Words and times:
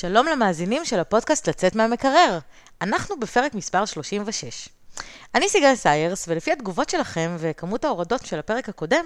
שלום 0.00 0.26
למאזינים 0.26 0.84
של 0.84 1.00
הפודקאסט 1.00 1.48
לצאת 1.48 1.74
מהמקרר. 1.74 2.38
אנחנו 2.82 3.20
בפרק 3.20 3.54
מספר 3.54 3.84
36. 3.84 4.68
אני 5.34 5.48
סיגל 5.48 5.74
סיירס, 5.74 6.24
ולפי 6.28 6.52
התגובות 6.52 6.90
שלכם 6.90 7.36
וכמות 7.38 7.84
ההורדות 7.84 8.26
של 8.26 8.38
הפרק 8.38 8.68
הקודם, 8.68 9.04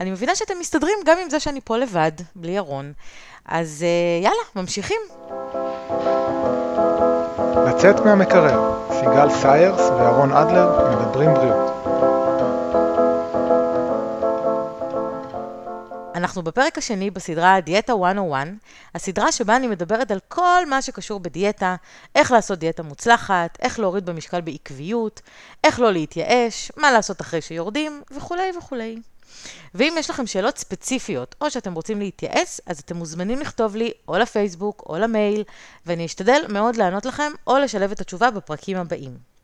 אני 0.00 0.10
מבינה 0.10 0.34
שאתם 0.34 0.54
מסתדרים 0.60 0.98
גם 1.06 1.16
עם 1.22 1.30
זה 1.30 1.40
שאני 1.40 1.60
פה 1.64 1.76
לבד, 1.76 2.12
בלי 2.36 2.52
ירון. 2.52 2.92
אז 3.44 3.84
uh, 3.84 4.24
יאללה, 4.24 4.42
ממשיכים. 4.56 5.00
לצאת 7.68 8.00
מהמקרר, 8.00 8.74
סיגל 9.00 9.30
סיירס 9.30 9.80
וירון 9.80 10.32
אדלר 10.32 10.96
מדברים 11.00 11.34
בריאות. 11.34 11.77
אנחנו 16.18 16.42
בפרק 16.42 16.78
השני 16.78 17.10
בסדרה 17.10 17.60
דיאטה 17.60 17.96
101, 17.96 18.46
הסדרה 18.94 19.32
שבה 19.32 19.56
אני 19.56 19.66
מדברת 19.66 20.10
על 20.10 20.18
כל 20.28 20.66
מה 20.66 20.82
שקשור 20.82 21.20
בדיאטה, 21.20 21.76
איך 22.14 22.32
לעשות 22.32 22.58
דיאטה 22.58 22.82
מוצלחת, 22.82 23.58
איך 23.60 23.78
להוריד 23.78 24.06
במשקל 24.06 24.40
בעקביות, 24.40 25.20
איך 25.64 25.80
לא 25.80 25.92
להתייאש, 25.92 26.72
מה 26.76 26.92
לעשות 26.92 27.20
אחרי 27.20 27.40
שיורדים, 27.40 28.02
וכולי 28.10 28.50
וכולי. 28.58 28.98
ואם 29.74 29.94
יש 29.98 30.10
לכם 30.10 30.26
שאלות 30.26 30.58
ספציפיות, 30.58 31.34
או 31.40 31.50
שאתם 31.50 31.74
רוצים 31.74 31.98
להתייעץ, 31.98 32.60
אז 32.66 32.78
אתם 32.80 32.96
מוזמנים 32.96 33.40
לכתוב 33.40 33.76
לי 33.76 33.90
או 34.08 34.18
לפייסבוק 34.18 34.82
או 34.88 34.98
למייל, 34.98 35.44
ואני 35.86 36.06
אשתדל 36.06 36.42
מאוד 36.48 36.76
לענות 36.76 37.06
לכם, 37.06 37.32
או 37.46 37.58
לשלב 37.58 37.90
את 37.90 38.00
התשובה 38.00 38.30
בפרקים 38.30 38.76
הבאים. 38.76 39.37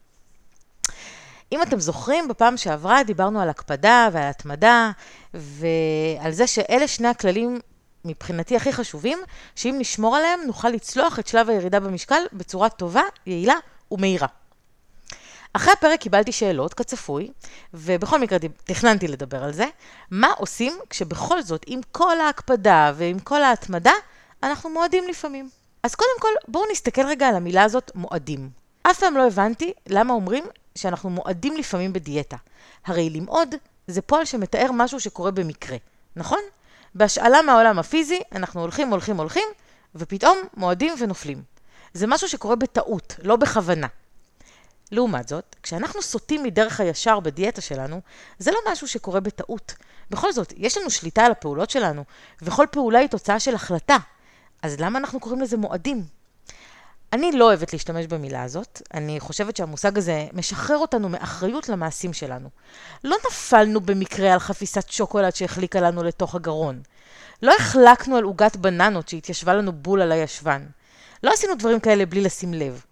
אם 1.54 1.62
אתם 1.62 1.80
זוכרים, 1.80 2.28
בפעם 2.28 2.56
שעברה 2.56 3.02
דיברנו 3.02 3.40
על 3.40 3.48
הקפדה 3.48 4.08
ועל 4.12 4.30
התמדה, 4.30 4.90
ועל 5.34 6.32
זה 6.32 6.46
שאלה 6.46 6.88
שני 6.88 7.08
הכללים 7.08 7.60
מבחינתי 8.04 8.56
הכי 8.56 8.72
חשובים, 8.72 9.18
שאם 9.54 9.74
נשמור 9.78 10.16
עליהם, 10.16 10.40
נוכל 10.46 10.68
לצלוח 10.68 11.18
את 11.18 11.26
שלב 11.26 11.50
הירידה 11.50 11.80
במשקל 11.80 12.22
בצורה 12.32 12.68
טובה, 12.68 13.02
יעילה 13.26 13.54
ומהירה. 13.90 14.26
אחרי 15.52 15.72
הפרק 15.72 16.00
קיבלתי 16.00 16.32
שאלות, 16.32 16.74
כצפוי, 16.74 17.30
ובכל 17.74 18.20
מקרה 18.20 18.38
תכננתי 18.64 19.08
לדבר 19.08 19.44
על 19.44 19.52
זה. 19.52 19.66
מה 20.10 20.32
עושים 20.36 20.72
כשבכל 20.90 21.42
זאת, 21.42 21.64
עם 21.66 21.80
כל 21.92 22.20
ההקפדה 22.20 22.92
ועם 22.96 23.18
כל 23.18 23.42
ההתמדה, 23.42 23.92
אנחנו 24.42 24.70
מועדים 24.70 25.04
לפעמים. 25.08 25.48
אז 25.82 25.94
קודם 25.94 26.20
כל, 26.20 26.28
בואו 26.48 26.64
נסתכל 26.72 27.06
רגע 27.06 27.28
על 27.28 27.36
המילה 27.36 27.62
הזאת, 27.62 27.90
מועדים. 27.94 28.50
אף 28.82 28.98
פעם 29.00 29.16
לא 29.16 29.26
הבנתי 29.26 29.72
למה 29.86 30.12
אומרים 30.12 30.44
שאנחנו 30.78 31.10
מועדים 31.10 31.56
לפעמים 31.56 31.92
בדיאטה. 31.92 32.36
הרי 32.86 33.10
למעוד 33.10 33.54
זה 33.86 34.02
פועל 34.02 34.24
שמתאר 34.24 34.70
משהו 34.72 35.00
שקורה 35.00 35.30
במקרה, 35.30 35.76
נכון? 36.16 36.38
בהשאלה 36.94 37.42
מהעולם 37.42 37.78
הפיזי, 37.78 38.20
אנחנו 38.32 38.60
הולכים, 38.60 38.90
הולכים, 38.90 39.16
הולכים, 39.16 39.48
ופתאום 39.94 40.38
מועדים 40.56 40.94
ונופלים. 40.98 41.42
זה 41.92 42.06
משהו 42.06 42.28
שקורה 42.28 42.56
בטעות, 42.56 43.16
לא 43.22 43.36
בכוונה. 43.36 43.86
לעומת 44.92 45.28
זאת, 45.28 45.56
כשאנחנו 45.62 46.02
סוטים 46.02 46.42
מדרך 46.42 46.80
הישר 46.80 47.20
בדיאטה 47.20 47.60
שלנו, 47.60 48.00
זה 48.38 48.50
לא 48.50 48.58
משהו 48.72 48.88
שקורה 48.88 49.20
בטעות. 49.20 49.74
בכל 50.10 50.32
זאת, 50.32 50.52
יש 50.56 50.78
לנו 50.78 50.90
שליטה 50.90 51.24
על 51.24 51.32
הפעולות 51.32 51.70
שלנו, 51.70 52.04
וכל 52.42 52.66
פעולה 52.70 52.98
היא 52.98 53.08
תוצאה 53.08 53.40
של 53.40 53.54
החלטה. 53.54 53.96
אז 54.62 54.80
למה 54.80 54.98
אנחנו 54.98 55.20
קוראים 55.20 55.40
לזה 55.40 55.56
מועדים? 55.56 56.04
אני 57.14 57.32
לא 57.32 57.44
אוהבת 57.44 57.72
להשתמש 57.72 58.06
במילה 58.06 58.42
הזאת, 58.42 58.82
אני 58.94 59.20
חושבת 59.20 59.56
שהמושג 59.56 59.98
הזה 59.98 60.26
משחרר 60.32 60.78
אותנו 60.78 61.08
מאחריות 61.08 61.68
למעשים 61.68 62.12
שלנו. 62.12 62.48
לא 63.04 63.16
נפלנו 63.28 63.80
במקרה 63.80 64.32
על 64.32 64.38
חפיסת 64.38 64.90
שוקולד 64.90 65.34
שהחליקה 65.34 65.80
לנו 65.80 66.02
לתוך 66.02 66.34
הגרון. 66.34 66.82
לא 67.42 67.52
החלקנו 67.58 68.16
על 68.16 68.24
עוגת 68.24 68.56
בננות 68.56 69.08
שהתיישבה 69.08 69.54
לנו 69.54 69.72
בול 69.72 70.02
על 70.02 70.12
הישבן. 70.12 70.66
לא 71.22 71.32
עשינו 71.32 71.54
דברים 71.54 71.80
כאלה 71.80 72.06
בלי 72.06 72.20
לשים 72.20 72.54
לב. 72.54 72.84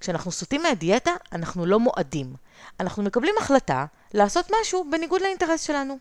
כשאנחנו 0.00 0.32
סוטים 0.32 0.62
מהדיאטה, 0.62 1.10
אנחנו 1.32 1.66
לא 1.66 1.80
מועדים. 1.80 2.34
אנחנו 2.80 3.02
מקבלים 3.02 3.34
החלטה 3.40 3.84
לעשות 4.14 4.50
משהו 4.60 4.86
בניגוד 4.90 5.20
לאינטרס 5.20 5.62
שלנו. 5.62 5.98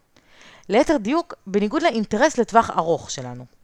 ליתר 0.69 0.97
דיוק, 0.97 1.33
בניגוד 1.47 1.83
לאינטרס 1.83 2.37
לטווח 2.37 2.69
ארוך 2.69 3.11
שלנו. 3.11 3.54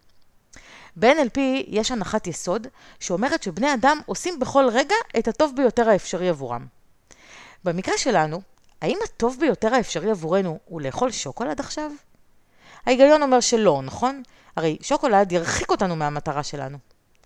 ב-NLP 0.95 1.39
יש 1.67 1.91
הנחת 1.91 2.27
יסוד 2.27 2.67
שאומרת 2.99 3.43
שבני 3.43 3.73
אדם 3.73 3.99
עושים 4.05 4.39
בכל 4.39 4.69
רגע 4.71 4.95
את 5.19 5.27
הטוב 5.27 5.53
ביותר 5.55 5.89
האפשרי 5.89 6.29
עבורם. 6.29 6.65
במקרה 7.63 7.97
שלנו, 7.97 8.41
האם 8.81 8.97
הטוב 9.03 9.37
ביותר 9.39 9.73
האפשרי 9.73 10.11
עבורנו 10.11 10.59
הוא 10.65 10.81
לאכול 10.81 11.11
שוקולד 11.11 11.59
עכשיו? 11.59 11.91
ההיגיון 12.85 13.21
אומר 13.21 13.39
שלא, 13.39 13.81
נכון? 13.83 14.23
הרי 14.55 14.77
שוקולד 14.81 15.31
ירחיק 15.31 15.71
אותנו 15.71 15.95
מהמטרה 15.95 16.43
שלנו. 16.43 16.77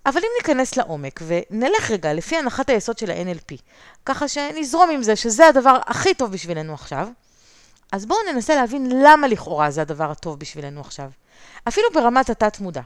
אבל 0.06 0.22
אם 0.22 0.30
ניכנס 0.38 0.78
לעומק 0.78 1.20
ונלך 1.28 1.92
רגע 1.92 2.14
לפי 2.14 2.38
הנחת 2.38 2.70
היסוד 2.70 2.97
של 2.97 3.12
ה-NLP, 3.12 3.56
ככה 4.06 4.28
שנזרום 4.28 4.90
עם 4.90 5.03
זה 5.03 5.16
שזה 5.16 5.47
הדבר 5.47 5.78
הכי 5.86 6.14
טוב 6.14 6.32
בשבילנו 6.32 6.74
עכשיו, 6.74 7.08
אז 7.92 8.06
בואו 8.06 8.20
ננסה 8.34 8.56
להבין 8.56 8.90
למה 9.03 9.28
לכאורה 9.28 9.72
זה 9.72 9.82
הדבר 9.82 10.12
הטוב 10.12 10.40
בשבילנו 10.40 10.82
עכשיו. 10.82 11.09
אפילו 11.68 11.88
ברמת 11.94 12.30
התת-מודע. 12.30 12.82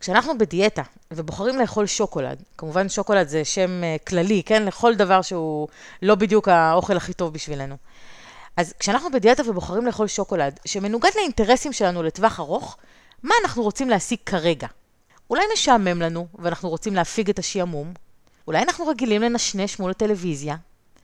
כשאנחנו 0.00 0.38
בדיאטה 0.38 0.82
ובוחרים 1.10 1.58
לאכול 1.58 1.86
שוקולד, 1.86 2.42
כמובן 2.58 2.88
שוקולד 2.88 3.28
זה 3.28 3.44
שם 3.44 3.80
uh, 3.82 4.04
כללי, 4.08 4.42
כן? 4.46 4.64
לכל 4.64 4.94
דבר 4.94 5.22
שהוא 5.22 5.68
לא 6.02 6.14
בדיוק 6.14 6.48
האוכל 6.48 6.96
הכי 6.96 7.12
טוב 7.12 7.32
בשבילנו. 7.32 7.76
אז 8.56 8.74
כשאנחנו 8.78 9.10
בדיאטה 9.10 9.42
ובוחרים 9.50 9.86
לאכול 9.86 10.06
שוקולד, 10.06 10.60
שמנוגד 10.64 11.10
לאינטרסים 11.16 11.72
שלנו 11.72 12.02
לטווח 12.02 12.40
ארוך, 12.40 12.76
מה 13.22 13.34
אנחנו 13.42 13.62
רוצים 13.62 13.90
להשיג 13.90 14.18
כרגע? 14.26 14.66
אולי 15.30 15.42
משעמם 15.52 16.02
לנו 16.02 16.26
ואנחנו 16.38 16.68
רוצים 16.68 16.94
להפיג 16.94 17.30
את 17.30 17.38
השעמום? 17.38 17.92
אולי 18.46 18.62
אנחנו 18.62 18.86
רגילים 18.86 19.22
לנשנש 19.22 19.78
מול 19.78 19.90
הטלוויזיה? 19.90 20.56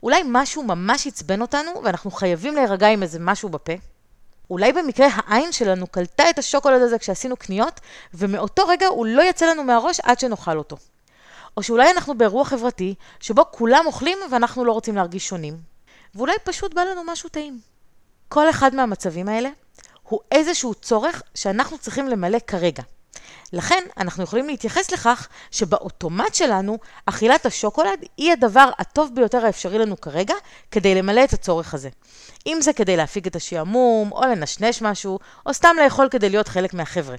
אולי 0.03 0.21
משהו 0.25 0.63
ממש 0.63 1.07
עצבן 1.07 1.41
אותנו 1.41 1.71
ואנחנו 1.83 2.11
חייבים 2.11 2.55
להירגע 2.55 2.87
עם 2.87 3.03
איזה 3.03 3.19
משהו 3.19 3.49
בפה? 3.49 3.73
אולי 4.49 4.73
במקרה 4.73 5.07
העין 5.15 5.51
שלנו 5.51 5.87
קלטה 5.87 6.29
את 6.29 6.39
השוקולד 6.39 6.81
הזה 6.81 6.99
כשעשינו 6.99 7.37
קניות, 7.37 7.79
ומאותו 8.13 8.67
רגע 8.67 8.87
הוא 8.87 9.05
לא 9.05 9.21
יצא 9.21 9.45
לנו 9.45 9.63
מהראש 9.63 9.99
עד 9.99 10.19
שנאכל 10.19 10.57
אותו. 10.57 10.77
או 11.57 11.63
שאולי 11.63 11.91
אנחנו 11.91 12.17
באירוע 12.17 12.45
חברתי, 12.45 12.95
שבו 13.19 13.45
כולם 13.51 13.85
אוכלים 13.85 14.17
ואנחנו 14.31 14.65
לא 14.65 14.71
רוצים 14.71 14.95
להרגיש 14.95 15.27
שונים. 15.27 15.57
ואולי 16.15 16.33
פשוט 16.43 16.73
בא 16.73 16.81
לנו 16.83 17.01
משהו 17.05 17.29
טעים. 17.29 17.59
כל 18.29 18.49
אחד 18.49 18.75
מהמצבים 18.75 19.29
האלה 19.29 19.49
הוא 20.03 20.19
איזשהו 20.31 20.73
צורך 20.73 21.23
שאנחנו 21.35 21.77
צריכים 21.77 22.07
למלא 22.07 22.37
כרגע. 22.47 22.83
לכן 23.53 23.83
אנחנו 23.97 24.23
יכולים 24.23 24.47
להתייחס 24.47 24.91
לכך 24.91 25.27
שבאוטומט 25.51 26.35
שלנו 26.35 26.77
אכילת 27.05 27.45
השוקולד 27.45 27.99
היא 28.17 28.31
הדבר 28.31 28.69
הטוב 28.79 29.11
ביותר 29.13 29.45
האפשרי 29.45 29.77
לנו 29.77 30.01
כרגע 30.01 30.35
כדי 30.71 30.95
למלא 30.95 31.23
את 31.23 31.33
הצורך 31.33 31.73
הזה. 31.73 31.89
אם 32.47 32.57
זה 32.61 32.73
כדי 32.73 32.97
להפיג 32.97 33.27
את 33.27 33.35
השעמום, 33.35 34.11
או 34.11 34.21
לנשנש 34.21 34.81
משהו, 34.81 35.19
או 35.45 35.53
סתם 35.53 35.75
לאכול 35.83 36.07
כדי 36.09 36.29
להיות 36.29 36.47
חלק 36.47 36.73
מהחבר'ה. 36.73 37.15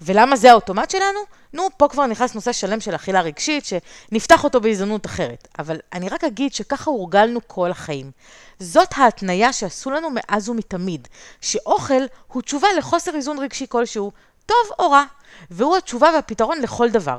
ולמה 0.00 0.36
זה 0.36 0.50
האוטומט 0.50 0.90
שלנו? 0.90 1.20
נו, 1.52 1.68
פה 1.76 1.88
כבר 1.88 2.06
נכנס 2.06 2.34
נושא 2.34 2.52
שלם 2.52 2.80
של 2.80 2.94
אכילה 2.94 3.20
רגשית, 3.20 3.64
שנפתח 3.64 4.44
אותו 4.44 4.60
בהזדמנות 4.60 5.06
אחרת. 5.06 5.48
אבל 5.58 5.76
אני 5.92 6.08
רק 6.08 6.24
אגיד 6.24 6.54
שככה 6.54 6.90
הורגלנו 6.90 7.40
כל 7.46 7.70
החיים. 7.70 8.10
זאת 8.58 8.88
ההתניה 8.96 9.52
שעשו 9.52 9.90
לנו 9.90 10.08
מאז 10.14 10.48
ומתמיד, 10.48 11.08
שאוכל 11.40 12.02
הוא 12.32 12.42
תשובה 12.42 12.68
לחוסר 12.78 13.14
איזון 13.14 13.38
רגשי 13.38 13.66
כלשהו, 13.68 14.12
טוב 14.48 14.76
או 14.78 14.90
רע, 14.90 15.04
והוא 15.50 15.76
התשובה 15.76 16.10
והפתרון 16.14 16.60
לכל 16.60 16.90
דבר. 16.90 17.18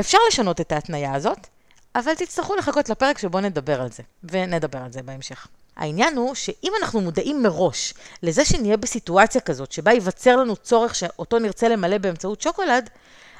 אפשר 0.00 0.18
לשנות 0.28 0.60
את 0.60 0.72
ההתניה 0.72 1.14
הזאת, 1.14 1.46
אבל 1.94 2.14
תצטרכו 2.14 2.56
לחכות 2.56 2.88
לפרק 2.88 3.18
שבו 3.18 3.40
נדבר 3.40 3.80
על 3.80 3.92
זה, 3.92 4.02
ונדבר 4.24 4.78
על 4.78 4.92
זה 4.92 5.02
בהמשך. 5.02 5.46
העניין 5.76 6.16
הוא 6.16 6.34
שאם 6.34 6.72
אנחנו 6.82 7.00
מודעים 7.00 7.42
מראש 7.42 7.94
לזה 8.22 8.44
שנהיה 8.44 8.76
בסיטואציה 8.76 9.40
כזאת, 9.40 9.72
שבה 9.72 9.92
ייווצר 9.92 10.36
לנו 10.36 10.56
צורך 10.56 10.94
שאותו 10.94 11.38
נרצה 11.38 11.68
למלא 11.68 11.98
באמצעות 11.98 12.40
שוקולד, 12.40 12.90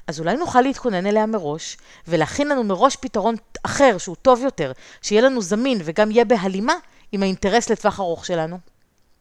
אז 0.06 0.20
אולי 0.20 0.36
נוכל 0.36 0.60
להתכונן 0.60 1.06
אליה 1.06 1.26
מראש, 1.26 1.76
ולהכין 2.08 2.48
לנו 2.48 2.64
מראש 2.64 2.96
פתרון 2.96 3.34
אחר 3.62 3.98
שהוא 3.98 4.16
טוב 4.22 4.42
יותר, 4.42 4.72
שיהיה 5.02 5.22
לנו 5.22 5.42
זמין 5.42 5.80
וגם 5.84 6.10
יהיה 6.10 6.24
בהלימה 6.24 6.74
עם 7.12 7.22
האינטרס 7.22 7.70
לטווח 7.70 8.00
ארוך 8.00 8.26
שלנו. 8.26 8.58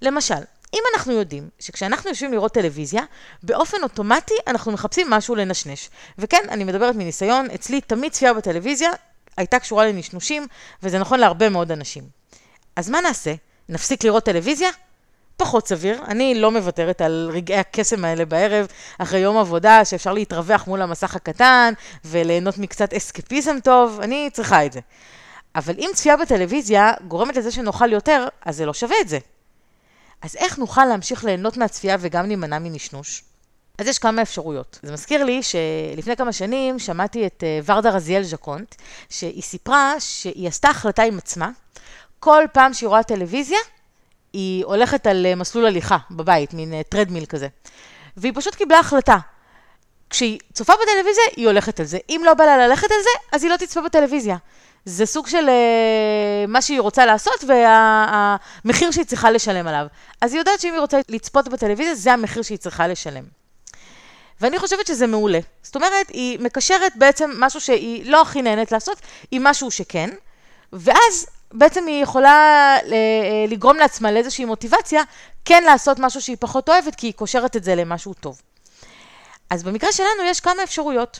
למשל, 0.01 0.43
אם 0.73 0.79
אנחנו 0.95 1.13
יודעים 1.13 1.49
שכשאנחנו 1.59 2.09
יושבים 2.09 2.31
לראות 2.31 2.53
טלוויזיה, 2.53 3.01
באופן 3.43 3.77
אוטומטי 3.83 4.33
אנחנו 4.47 4.71
מחפשים 4.71 5.09
משהו 5.09 5.35
לנשנש. 5.35 5.89
וכן, 6.17 6.45
אני 6.49 6.63
מדברת 6.63 6.95
מניסיון, 6.95 7.47
אצלי 7.55 7.81
תמיד 7.81 8.11
צפייה 8.11 8.33
בטלוויזיה 8.33 8.91
הייתה 9.37 9.59
קשורה 9.59 9.85
לנשנושים, 9.85 10.47
וזה 10.83 10.99
נכון 10.99 11.19
להרבה 11.19 11.49
מאוד 11.49 11.71
אנשים. 11.71 12.03
אז 12.75 12.89
מה 12.89 13.01
נעשה? 13.01 13.33
נפסיק 13.69 14.03
לראות 14.03 14.25
טלוויזיה? 14.25 14.69
פחות 15.37 15.67
סביר. 15.67 16.01
אני 16.07 16.35
לא 16.35 16.51
מוותרת 16.51 17.01
על 17.01 17.29
רגעי 17.33 17.57
הקסם 17.57 18.05
האלה 18.05 18.25
בערב, 18.25 18.67
אחרי 18.97 19.19
יום 19.19 19.37
עבודה, 19.37 19.85
שאפשר 19.85 20.13
להתרווח 20.13 20.67
מול 20.67 20.81
המסך 20.81 21.15
הקטן, 21.15 21.73
וליהנות 22.05 22.57
מקצת 22.57 22.93
אסקפיזם 22.93 23.59
טוב, 23.63 23.99
אני 24.01 24.29
צריכה 24.33 24.65
את 24.65 24.73
זה. 24.73 24.79
אבל 25.55 25.73
אם 25.77 25.89
צפייה 25.93 26.17
בטלוויזיה 26.17 26.93
גורמת 27.07 27.35
לזה 27.35 27.51
שנאכל 27.51 27.91
יותר, 27.91 28.27
אז 28.45 28.57
זה 28.57 28.65
לא 28.65 28.73
שווה 28.73 28.95
את 29.01 29.09
זה. 29.09 29.19
אז 30.21 30.35
איך 30.35 30.57
נוכל 30.57 30.85
להמשיך 30.85 31.23
ליהנות 31.23 31.57
מהצפייה 31.57 31.97
וגם 31.99 32.27
להימנע 32.27 32.59
מנשנוש? 32.59 33.23
אז 33.77 33.87
יש 33.87 33.99
כמה 33.99 34.21
אפשרויות. 34.21 34.79
זה 34.83 34.91
מזכיר 34.91 35.23
לי 35.23 35.41
שלפני 35.43 36.15
כמה 36.15 36.33
שנים 36.33 36.79
שמעתי 36.79 37.27
את 37.27 37.43
אה, 37.43 37.59
ורדה 37.65 37.89
רזיאל 37.89 38.23
ז'קונט, 38.23 38.75
שהיא 39.09 39.41
סיפרה 39.43 39.99
שהיא 39.99 40.47
עשתה 40.47 40.69
החלטה 40.69 41.03
עם 41.03 41.17
עצמה, 41.17 41.49
כל 42.19 42.43
פעם 42.53 42.73
שהיא 42.73 42.87
רואה 42.89 43.03
טלוויזיה, 43.03 43.57
היא 44.33 44.65
הולכת 44.65 45.07
על 45.07 45.25
אה, 45.25 45.35
מסלול 45.35 45.65
הליכה 45.65 45.97
בבית, 46.11 46.53
מין 46.53 46.73
טרדמיל 46.89 47.25
כזה. 47.25 47.47
והיא 48.17 48.33
פשוט 48.35 48.55
קיבלה 48.55 48.79
החלטה. 48.79 49.17
כשהיא 50.09 50.39
צופה 50.53 50.73
בטלוויזיה, 50.73 51.23
היא 51.35 51.47
הולכת 51.47 51.79
על 51.79 51.85
זה. 51.85 51.97
אם 52.09 52.21
לא 52.25 52.33
בא 52.33 52.45
לה 52.45 52.67
ללכת 52.67 52.91
על 52.91 53.01
זה, 53.03 53.09
אז 53.31 53.43
היא 53.43 53.51
לא 53.51 53.57
תצפה 53.57 53.81
בטלוויזיה. 53.81 54.37
זה 54.87 55.05
סוג 55.05 55.27
של 55.27 55.47
uh, 55.47 56.47
מה 56.47 56.61
שהיא 56.61 56.79
רוצה 56.79 57.05
לעשות 57.05 57.43
והמחיר 57.47 58.87
וה, 58.87 58.93
שהיא 58.93 59.05
צריכה 59.05 59.31
לשלם 59.31 59.67
עליו. 59.67 59.85
אז 60.21 60.33
היא 60.33 60.39
יודעת 60.39 60.59
שאם 60.59 60.73
היא 60.73 60.79
רוצה 60.79 60.99
לצפות 61.09 61.47
בטלוויזיה, 61.47 61.95
זה 61.95 62.13
המחיר 62.13 62.43
שהיא 62.43 62.57
צריכה 62.57 62.87
לשלם. 62.87 63.23
ואני 64.41 64.59
חושבת 64.59 64.87
שזה 64.87 65.07
מעולה. 65.07 65.39
זאת 65.63 65.75
אומרת, 65.75 66.09
היא 66.09 66.39
מקשרת 66.39 66.95
בעצם 66.95 67.31
משהו 67.37 67.61
שהיא 67.61 68.11
לא 68.11 68.21
הכי 68.21 68.41
נהנית 68.41 68.71
לעשות, 68.71 69.01
עם 69.31 69.43
משהו 69.43 69.71
שכן, 69.71 70.09
ואז 70.73 71.27
בעצם 71.53 71.85
היא 71.85 72.03
יכולה 72.03 72.77
אה, 72.83 73.45
לגרום 73.47 73.77
לעצמה 73.77 74.11
לאיזושהי 74.11 74.45
מוטיבציה 74.45 75.01
כן 75.45 75.63
לעשות 75.63 75.99
משהו 75.99 76.21
שהיא 76.21 76.37
פחות 76.39 76.69
אוהבת, 76.69 76.95
כי 76.95 77.07
היא 77.07 77.13
קושרת 77.13 77.55
את 77.55 77.63
זה 77.63 77.75
למשהו 77.75 78.13
טוב. 78.13 78.41
אז 79.49 79.63
במקרה 79.63 79.91
שלנו 79.91 80.23
יש 80.25 80.39
כמה 80.39 80.63
אפשרויות. 80.63 81.19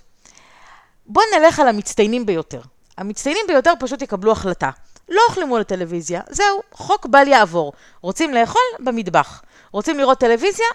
בואו 1.06 1.26
נלך 1.38 1.60
על 1.60 1.68
המצטיינים 1.68 2.26
ביותר. 2.26 2.62
המצטיינים 2.98 3.44
ביותר 3.48 3.74
פשוט 3.80 4.02
יקבלו 4.02 4.32
החלטה. 4.32 4.70
לא 5.10 5.22
אוכלים 5.30 5.48
מול 5.48 5.62
הטלוויזיה, 5.62 6.22
זהו, 6.30 6.62
חוק 6.72 7.06
בל 7.06 7.28
יעבור. 7.28 7.74
רוצים 8.02 8.34
לאכול? 8.34 8.62
במטבח. 8.80 9.42
רוצים 9.72 9.98
לראות 9.98 10.20
טלוויזיה? 10.20 10.66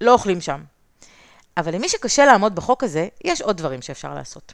לא 0.00 0.12
אוכלים 0.12 0.40
שם. 0.40 0.60
אבל 1.56 1.74
למי 1.74 1.88
שקשה 1.88 2.26
לעמוד 2.26 2.54
בחוק 2.54 2.84
הזה, 2.84 3.08
יש 3.24 3.42
עוד 3.42 3.56
דברים 3.56 3.82
שאפשר 3.82 4.14
לעשות. 4.14 4.52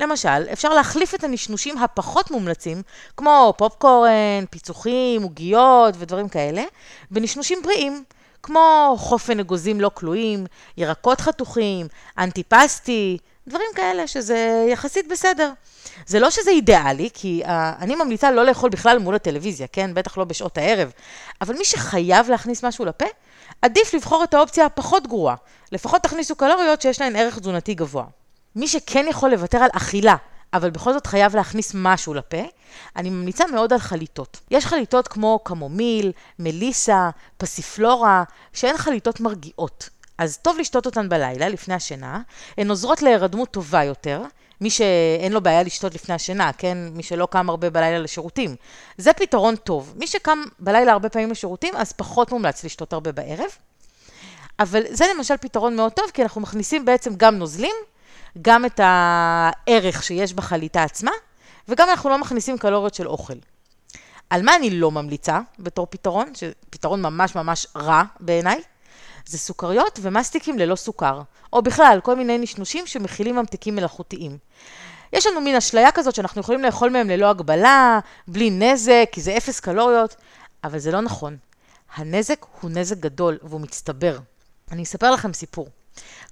למשל, 0.00 0.42
אפשר 0.52 0.68
להחליף 0.68 1.14
את 1.14 1.24
הנשנושים 1.24 1.78
הפחות 1.78 2.30
מומלצים, 2.30 2.82
כמו 3.16 3.54
פופקורן, 3.56 4.44
פיצוחים, 4.50 5.22
עוגיות 5.22 5.94
ודברים 5.98 6.28
כאלה, 6.28 6.62
בנשנושים 7.10 7.62
בריאים, 7.62 8.04
כמו 8.42 8.94
חופן 8.98 9.40
אגוזים 9.40 9.80
לא 9.80 9.90
כלואים, 9.94 10.46
ירקות 10.76 11.20
חתוכים, 11.20 11.86
אנטיפסטי, 12.18 13.18
דברים 13.48 13.66
כאלה 13.74 14.06
שזה 14.06 14.66
יחסית 14.68 15.08
בסדר. 15.08 15.50
זה 16.06 16.20
לא 16.20 16.30
שזה 16.30 16.50
אידיאלי, 16.50 17.08
כי 17.14 17.42
uh, 17.44 17.48
אני 17.80 17.94
ממליצה 17.96 18.30
לא 18.30 18.44
לאכול 18.44 18.70
בכלל 18.70 18.98
מול 18.98 19.14
הטלוויזיה, 19.14 19.66
כן? 19.66 19.94
בטח 19.94 20.18
לא 20.18 20.24
בשעות 20.24 20.58
הערב. 20.58 20.90
אבל 21.40 21.54
מי 21.54 21.64
שחייב 21.64 22.30
להכניס 22.30 22.64
משהו 22.64 22.84
לפה, 22.84 23.04
עדיף 23.62 23.94
לבחור 23.94 24.24
את 24.24 24.34
האופציה 24.34 24.66
הפחות 24.66 25.06
גרועה. 25.06 25.34
לפחות 25.72 26.02
תכניסו 26.02 26.36
קלוריות 26.36 26.82
שיש 26.82 27.00
להן 27.00 27.16
ערך 27.16 27.38
תזונתי 27.38 27.74
גבוה. 27.74 28.04
מי 28.56 28.68
שכן 28.68 29.06
יכול 29.08 29.30
לוותר 29.30 29.58
על 29.58 29.70
אכילה, 29.72 30.16
אבל 30.52 30.70
בכל 30.70 30.92
זאת 30.92 31.06
חייב 31.06 31.36
להכניס 31.36 31.72
משהו 31.74 32.14
לפה, 32.14 32.42
אני 32.96 33.10
ממליצה 33.10 33.44
מאוד 33.46 33.72
על 33.72 33.78
חליטות. 33.78 34.40
יש 34.50 34.66
חליטות 34.66 35.08
כמו 35.08 35.38
קמומיל, 35.44 36.12
מליסה, 36.38 37.10
פסיפלורה, 37.36 38.24
שהן 38.52 38.76
חליטות 38.76 39.20
מרגיעות. 39.20 39.88
אז 40.18 40.38
טוב 40.38 40.58
לשתות 40.58 40.86
אותן 40.86 41.08
בלילה, 41.08 41.48
לפני 41.48 41.74
השינה. 41.74 42.20
הן 42.58 42.70
עוזרות 42.70 43.02
להירדמות 43.02 43.50
טובה 43.50 43.84
יותר. 43.84 44.22
מי 44.60 44.70
שאין 44.70 45.32
לו 45.32 45.40
בעיה 45.40 45.62
לשתות 45.62 45.94
לפני 45.94 46.14
השינה, 46.14 46.50
כן? 46.52 46.78
מי 46.92 47.02
שלא 47.02 47.28
קם 47.30 47.50
הרבה 47.50 47.70
בלילה 47.70 47.98
לשירותים. 47.98 48.56
זה 48.98 49.12
פתרון 49.12 49.56
טוב. 49.56 49.94
מי 49.96 50.06
שקם 50.06 50.38
בלילה 50.58 50.92
הרבה 50.92 51.08
פעמים 51.08 51.30
לשירותים, 51.30 51.76
אז 51.76 51.92
פחות 51.92 52.32
מומלץ 52.32 52.64
לשתות 52.64 52.92
הרבה 52.92 53.12
בערב. 53.12 53.50
אבל 54.60 54.82
זה 54.90 55.04
למשל 55.16 55.36
פתרון 55.36 55.76
מאוד 55.76 55.92
טוב, 55.92 56.10
כי 56.14 56.22
אנחנו 56.22 56.40
מכניסים 56.40 56.84
בעצם 56.84 57.14
גם 57.16 57.34
נוזלים, 57.38 57.74
גם 58.42 58.64
את 58.64 58.80
הערך 58.82 60.02
שיש 60.02 60.32
בחליטה 60.32 60.82
עצמה, 60.82 61.10
וגם 61.68 61.88
אנחנו 61.90 62.10
לא 62.10 62.18
מכניסים 62.18 62.58
קלוריות 62.58 62.94
של 62.94 63.08
אוכל. 63.08 63.34
על 64.30 64.42
מה 64.42 64.56
אני 64.56 64.70
לא 64.70 64.90
ממליצה 64.90 65.40
בתור 65.58 65.86
פתרון, 65.90 66.32
שפתרון 66.34 67.02
ממש 67.02 67.34
ממש 67.34 67.66
רע 67.76 68.02
בעיניי? 68.20 68.62
זה 69.28 69.38
סוכריות 69.38 69.98
ומסטיקים 70.02 70.58
ללא 70.58 70.76
סוכר, 70.76 71.22
או 71.52 71.62
בכלל, 71.62 72.00
כל 72.02 72.16
מיני 72.16 72.38
נשנושים 72.38 72.86
שמכילים 72.86 73.36
ממתיקים 73.36 73.76
מלאכותיים. 73.76 74.38
יש 75.12 75.26
לנו 75.26 75.40
מין 75.40 75.56
אשליה 75.56 75.92
כזאת 75.92 76.14
שאנחנו 76.14 76.40
יכולים 76.40 76.62
לאכול 76.62 76.90
מהם 76.90 77.08
ללא 77.08 77.30
הגבלה, 77.30 77.98
בלי 78.28 78.50
נזק, 78.50 79.08
כי 79.12 79.20
זה 79.20 79.36
אפס 79.36 79.60
קלוריות, 79.60 80.16
אבל 80.64 80.78
זה 80.78 80.90
לא 80.90 81.00
נכון. 81.00 81.36
הנזק 81.94 82.46
הוא 82.60 82.70
נזק 82.70 82.96
גדול 82.96 83.38
והוא 83.42 83.60
מצטבר. 83.60 84.18
אני 84.70 84.82
אספר 84.82 85.10
לכם 85.10 85.32
סיפור. 85.32 85.68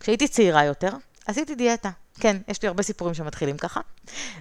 כשהייתי 0.00 0.28
צעירה 0.28 0.64
יותר, 0.64 0.90
עשיתי 1.26 1.54
דיאטה. 1.54 1.90
כן, 2.20 2.36
יש 2.48 2.62
לי 2.62 2.68
הרבה 2.68 2.82
סיפורים 2.82 3.14
שמתחילים 3.14 3.56
ככה. 3.56 3.80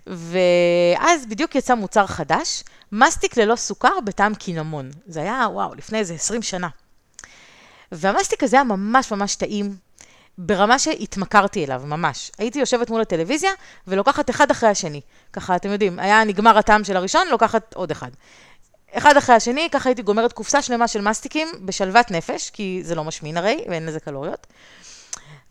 ואז 0.07 1.25
בדיוק 1.29 1.55
יצא 1.55 1.75
מוצר 1.75 2.07
חדש, 2.07 2.63
מסטיק 2.91 3.37
ללא 3.37 3.55
סוכר 3.55 3.99
בטעם 4.05 4.35
קינמון. 4.35 4.91
זה 5.07 5.21
היה, 5.21 5.47
וואו, 5.51 5.75
לפני 5.75 5.99
איזה 5.99 6.13
20 6.13 6.41
שנה. 6.41 6.67
והמסטיק 7.91 8.43
הזה 8.43 8.55
היה 8.55 8.63
ממש 8.63 9.11
ממש 9.11 9.35
טעים, 9.35 9.75
ברמה 10.37 10.79
שהתמכרתי 10.79 11.65
אליו, 11.65 11.81
ממש. 11.85 12.31
הייתי 12.37 12.59
יושבת 12.59 12.89
מול 12.89 13.01
הטלוויזיה 13.01 13.51
ולוקחת 13.87 14.29
אחד 14.29 14.51
אחרי 14.51 14.69
השני. 14.69 15.01
ככה, 15.33 15.55
אתם 15.55 15.69
יודעים, 15.69 15.99
היה 15.99 16.23
נגמר 16.23 16.57
הטעם 16.57 16.83
של 16.83 16.97
הראשון, 16.97 17.27
לוקחת 17.27 17.73
עוד 17.73 17.91
אחד. 17.91 18.09
אחד 18.91 19.17
אחרי 19.17 19.35
השני, 19.35 19.69
ככה 19.71 19.89
הייתי 19.89 20.01
גומרת 20.01 20.33
קופסה 20.33 20.61
שלמה 20.61 20.87
של 20.87 21.01
מסטיקים 21.01 21.47
בשלוות 21.65 22.11
נפש, 22.11 22.49
כי 22.49 22.81
זה 22.83 22.95
לא 22.95 23.03
משמין 23.03 23.37
הרי, 23.37 23.63
ואין 23.69 23.85
לזה 23.85 23.99
קלוריות. 23.99 24.47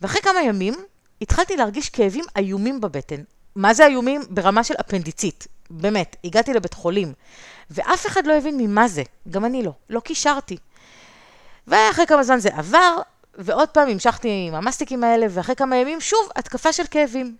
ואחרי 0.01 0.21
כמה 0.21 0.41
ימים, 0.41 0.73
התחלתי 1.21 1.55
להרגיש 1.55 1.89
כאבים 1.89 2.25
איומים 2.37 2.81
בבטן. 2.81 3.21
מה 3.55 3.73
זה 3.73 3.85
איומים? 3.85 4.21
ברמה 4.29 4.63
של 4.63 4.73
אפנדיצית. 4.79 5.47
באמת, 5.69 6.15
הגעתי 6.23 6.53
לבית 6.53 6.73
חולים, 6.73 7.13
ואף 7.71 8.07
אחד 8.07 8.27
לא 8.27 8.37
הבין 8.37 8.57
ממה 8.57 8.87
זה, 8.87 9.03
גם 9.29 9.45
אני 9.45 9.63
לא, 9.63 9.71
לא 9.89 9.99
קישרתי. 9.99 10.57
ואחרי 11.67 12.05
כמה 12.05 12.23
זמן 12.23 12.39
זה 12.39 12.49
עבר, 12.53 12.97
ועוד 13.37 13.69
פעם 13.69 13.89
המשכתי 13.89 14.45
עם 14.47 14.55
המסטיקים 14.55 15.03
האלה, 15.03 15.25
ואחרי 15.29 15.55
כמה 15.55 15.75
ימים 15.75 16.01
שוב 16.01 16.29
התקפה 16.35 16.73
של 16.73 16.83
כאבים. 16.91 17.35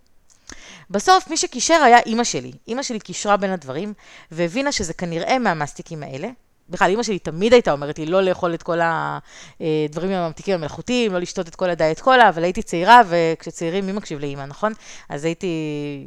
בסוף 0.90 1.28
מי 1.28 1.38
שקישר 1.38 1.82
היה 1.86 2.00
אימא 2.00 2.24
שלי. 2.24 2.52
אימא 2.68 2.84
שלי 2.84 3.00
קישרה 3.00 3.38
בין 3.38 3.52
הדברים, 3.52 3.94
והבינה 4.32 4.72
שזה 4.72 4.94
כנראה 4.94 5.40
מהמסטיקים 5.40 6.04
האלה. 6.04 6.28
בכלל, 6.70 6.90
אימא 6.90 7.04
שלי 7.04 7.20
תמיד 7.20 7.54
הייתה 7.54 7.72
אומרת 7.72 8.00
לי 8.00 8.06
לא 8.06 8.22
לאכול 8.24 8.54
את 8.54 8.64
כל 8.64 8.80
הדברים 8.82 10.12
הממתיקים 10.12 10.54
המלאכותיים, 10.54 11.14
לא 11.14 11.20
לשתות 11.20 11.48
את 11.48 11.56
כל 11.56 11.70
הדיאט 11.70 12.00
קולה, 12.00 12.30
אבל 12.30 12.44
הייתי 12.44 12.62
צעירה, 12.62 13.02
וכשצעירים 13.10 13.86
מי 13.86 13.92
מקשיב 13.92 14.20
לאימא, 14.20 14.46
נכון? 14.46 14.74
אז 15.10 15.26
הייתי 15.26 15.48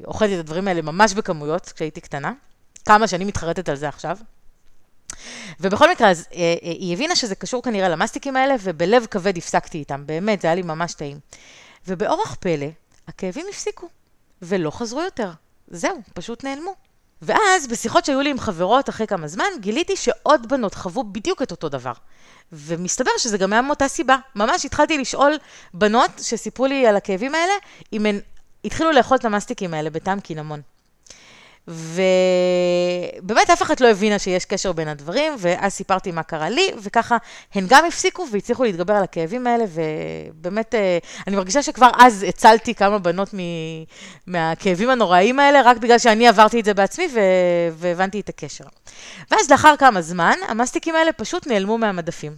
אוכלת 0.06 0.30
את 0.32 0.38
הדברים 0.38 0.68
האלה 0.68 0.82
ממש 0.82 1.14
בכמויות 1.14 1.72
כשהייתי 1.72 2.00
קטנה. 2.00 2.32
כמה 2.84 3.08
שאני 3.08 3.24
מתחרטת 3.24 3.68
על 3.68 3.76
זה 3.76 3.88
עכשיו. 3.88 4.16
ובכל 5.60 5.90
מקרה, 5.90 6.10
אז 6.10 6.26
אה, 6.32 6.38
אה, 6.38 6.54
היא 6.62 6.94
הבינה 6.94 7.16
שזה 7.16 7.34
קשור 7.34 7.62
כנראה 7.62 7.88
למסטיקים 7.88 8.36
האלה, 8.36 8.54
ובלב 8.62 9.06
כבד 9.10 9.38
הפסקתי 9.38 9.78
איתם, 9.78 10.06
באמת, 10.06 10.40
זה 10.40 10.48
היה 10.48 10.54
לי 10.54 10.62
ממש 10.62 10.94
טעים. 10.94 11.18
ובאורח 11.86 12.36
פלא, 12.40 12.66
הכאבים 13.08 13.46
הפסיקו, 13.50 13.88
ולא 14.42 14.70
חזרו 14.70 15.02
יותר. 15.02 15.30
זהו, 15.68 15.98
פשוט 16.14 16.44
נעלמו. 16.44 16.74
ואז, 17.22 17.66
בשיחות 17.66 18.04
שהיו 18.04 18.20
לי 18.20 18.30
עם 18.30 18.38
חברות 18.38 18.88
אחרי 18.88 19.06
כמה 19.06 19.28
זמן, 19.28 19.44
גיליתי 19.60 19.96
שעוד 19.96 20.48
בנות 20.48 20.74
חוו 20.74 21.04
בדיוק 21.04 21.42
את 21.42 21.50
אותו 21.50 21.68
דבר. 21.68 21.92
ומסתבר 22.52 23.10
שזה 23.18 23.38
גם 23.38 23.52
היה 23.52 23.62
מאותה 23.62 23.88
סיבה. 23.88 24.16
ממש 24.34 24.64
התחלתי 24.64 24.98
לשאול 24.98 25.36
בנות 25.74 26.10
שסיפרו 26.22 26.66
לי 26.66 26.86
על 26.86 26.96
הכאבים 26.96 27.34
האלה, 27.34 27.52
אם 27.92 28.06
הן 28.06 28.20
התחילו 28.64 28.92
לאכול 28.92 29.16
את 29.16 29.24
המסטיקים 29.24 29.74
האלה 29.74 29.90
בטעם 29.90 30.20
קינמון. 30.20 30.60
ובאמת 31.68 33.50
אף 33.50 33.62
אחת 33.62 33.80
לא 33.80 33.88
הבינה 33.88 34.18
שיש 34.18 34.44
קשר 34.44 34.72
בין 34.72 34.88
הדברים, 34.88 35.32
ואז 35.38 35.72
סיפרתי 35.72 36.12
מה 36.12 36.22
קרה 36.22 36.48
לי, 36.48 36.70
וככה 36.82 37.16
הן 37.54 37.66
גם 37.68 37.84
הפסיקו 37.84 38.26
והצליחו 38.32 38.64
להתגבר 38.64 38.94
על 38.94 39.02
הכאבים 39.02 39.46
האלה, 39.46 39.64
ובאמת, 39.68 40.74
אה, 40.74 40.98
אני 41.26 41.36
מרגישה 41.36 41.62
שכבר 41.62 41.90
אז 41.98 42.24
הצלתי 42.28 42.74
כמה 42.74 42.98
בנות 42.98 43.34
מהכאבים 44.26 44.90
הנוראיים 44.90 45.38
האלה, 45.38 45.62
רק 45.64 45.76
בגלל 45.76 45.98
שאני 45.98 46.28
עברתי 46.28 46.60
את 46.60 46.64
זה 46.64 46.74
בעצמי 46.74 47.08
והבנתי 47.72 48.20
את 48.20 48.28
הקשר. 48.28 48.64
ואז 49.30 49.50
לאחר 49.50 49.74
כמה 49.78 50.02
זמן, 50.02 50.34
המסטיקים 50.48 50.94
האלה 50.94 51.12
פשוט 51.12 51.46
נעלמו 51.46 51.78
מהמדפים. 51.78 52.32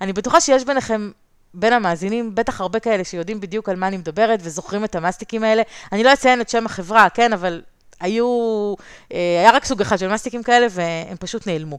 אני 0.00 0.12
בטוחה 0.12 0.40
שיש 0.40 0.64
ביניכם 0.64 1.10
בין 1.54 1.72
המאזינים, 1.72 2.34
בטח 2.34 2.60
הרבה 2.60 2.80
כאלה 2.80 3.04
שיודעים 3.04 3.40
בדיוק 3.40 3.68
על 3.68 3.76
מה 3.76 3.88
אני 3.88 3.96
מדברת 3.96 4.40
וזוכרים 4.42 4.84
את 4.84 4.94
המסטיקים 4.94 5.44
האלה. 5.44 5.62
אני 5.92 6.04
לא 6.04 6.12
אציין 6.12 6.40
את 6.40 6.48
שם 6.48 6.66
החברה, 6.66 7.08
כן, 7.08 7.32
אבל 7.32 7.62
היו, 8.00 8.74
אה, 9.12 9.18
היה 9.40 9.50
רק 9.50 9.64
סוג 9.64 9.80
אחד 9.80 9.98
של 9.98 10.08
מסטיקים 10.08 10.42
כאלה 10.42 10.66
והם 10.70 11.16
פשוט 11.16 11.46
נעלמו. 11.46 11.78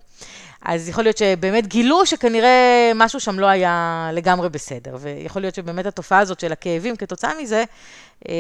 אז 0.62 0.90
יכול 0.90 1.04
להיות 1.04 1.18
שבאמת 1.18 1.68
גילו 1.68 2.06
שכנראה 2.06 2.92
משהו 2.96 3.20
שם 3.20 3.40
לא 3.40 3.46
היה 3.46 4.10
לגמרי 4.14 4.50
בסדר, 4.50 4.98
ויכול 5.00 5.42
להיות 5.42 5.56
שבאמת 5.56 5.86
התופעה 5.86 6.20
הזאת 6.20 6.40
של 6.40 6.52
הכאבים 6.52 6.96
כתוצאה 6.96 7.32
מזה, 7.42 7.64
אה, 8.30 8.34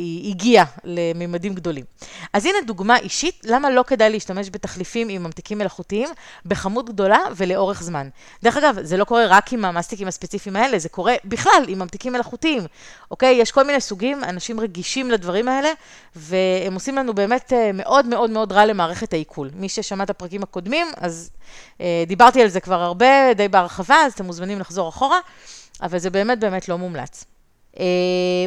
היא 0.00 0.30
הגיעה 0.30 0.64
לממדים 0.84 1.54
גדולים. 1.54 1.84
אז 2.32 2.46
הנה 2.46 2.58
דוגמה 2.66 2.98
אישית, 2.98 3.40
למה 3.44 3.70
לא 3.70 3.84
כדאי 3.86 4.10
להשתמש 4.10 4.50
בתחליפים 4.50 5.08
עם 5.08 5.22
ממתיקים 5.22 5.58
מלאכותיים 5.58 6.08
בכמות 6.46 6.88
גדולה 6.88 7.18
ולאורך 7.36 7.82
זמן. 7.82 8.08
דרך 8.42 8.56
אגב, 8.56 8.76
זה 8.82 8.96
לא 8.96 9.04
קורה 9.04 9.26
רק 9.28 9.52
עם 9.52 9.64
המסטיקים 9.64 10.08
הספציפיים 10.08 10.56
האלה, 10.56 10.78
זה 10.78 10.88
קורה 10.88 11.14
בכלל 11.24 11.64
עם 11.68 11.78
ממתיקים 11.78 12.12
מלאכותיים, 12.12 12.62
אוקיי? 13.10 13.34
יש 13.34 13.52
כל 13.52 13.64
מיני 13.64 13.80
סוגים, 13.80 14.24
אנשים 14.24 14.60
רגישים 14.60 15.10
לדברים 15.10 15.48
האלה, 15.48 15.70
והם 16.16 16.74
עושים 16.74 16.96
לנו 16.96 17.14
באמת 17.14 17.52
אה, 17.52 17.70
מאוד 17.74 18.06
מאוד 18.06 18.30
מאוד 18.30 18.52
רע 18.52 18.66
למערכת 18.66 19.12
העיכול. 19.12 19.50
מי 19.54 19.68
ששמע 19.68 20.04
את 20.04 20.10
הפרקים 20.10 20.42
הקודמים, 20.42 20.86
אז 20.96 21.30
אה, 21.80 22.04
דיברתי 22.06 22.42
על 22.42 22.48
זה 22.48 22.60
כבר 22.60 22.82
הרבה, 22.82 23.34
די 23.36 23.48
בהרחבה, 23.48 23.96
אז 23.96 24.12
אתם 24.12 24.24
מוזמנים 24.24 24.58
לחזור 24.60 24.88
אחורה, 24.88 25.18
אבל 25.82 25.98
זה 25.98 26.10
באמת 26.10 26.40
באמת 26.40 26.68
לא 26.68 26.78
מומלץ. 26.78 27.31
אה, 27.78 27.84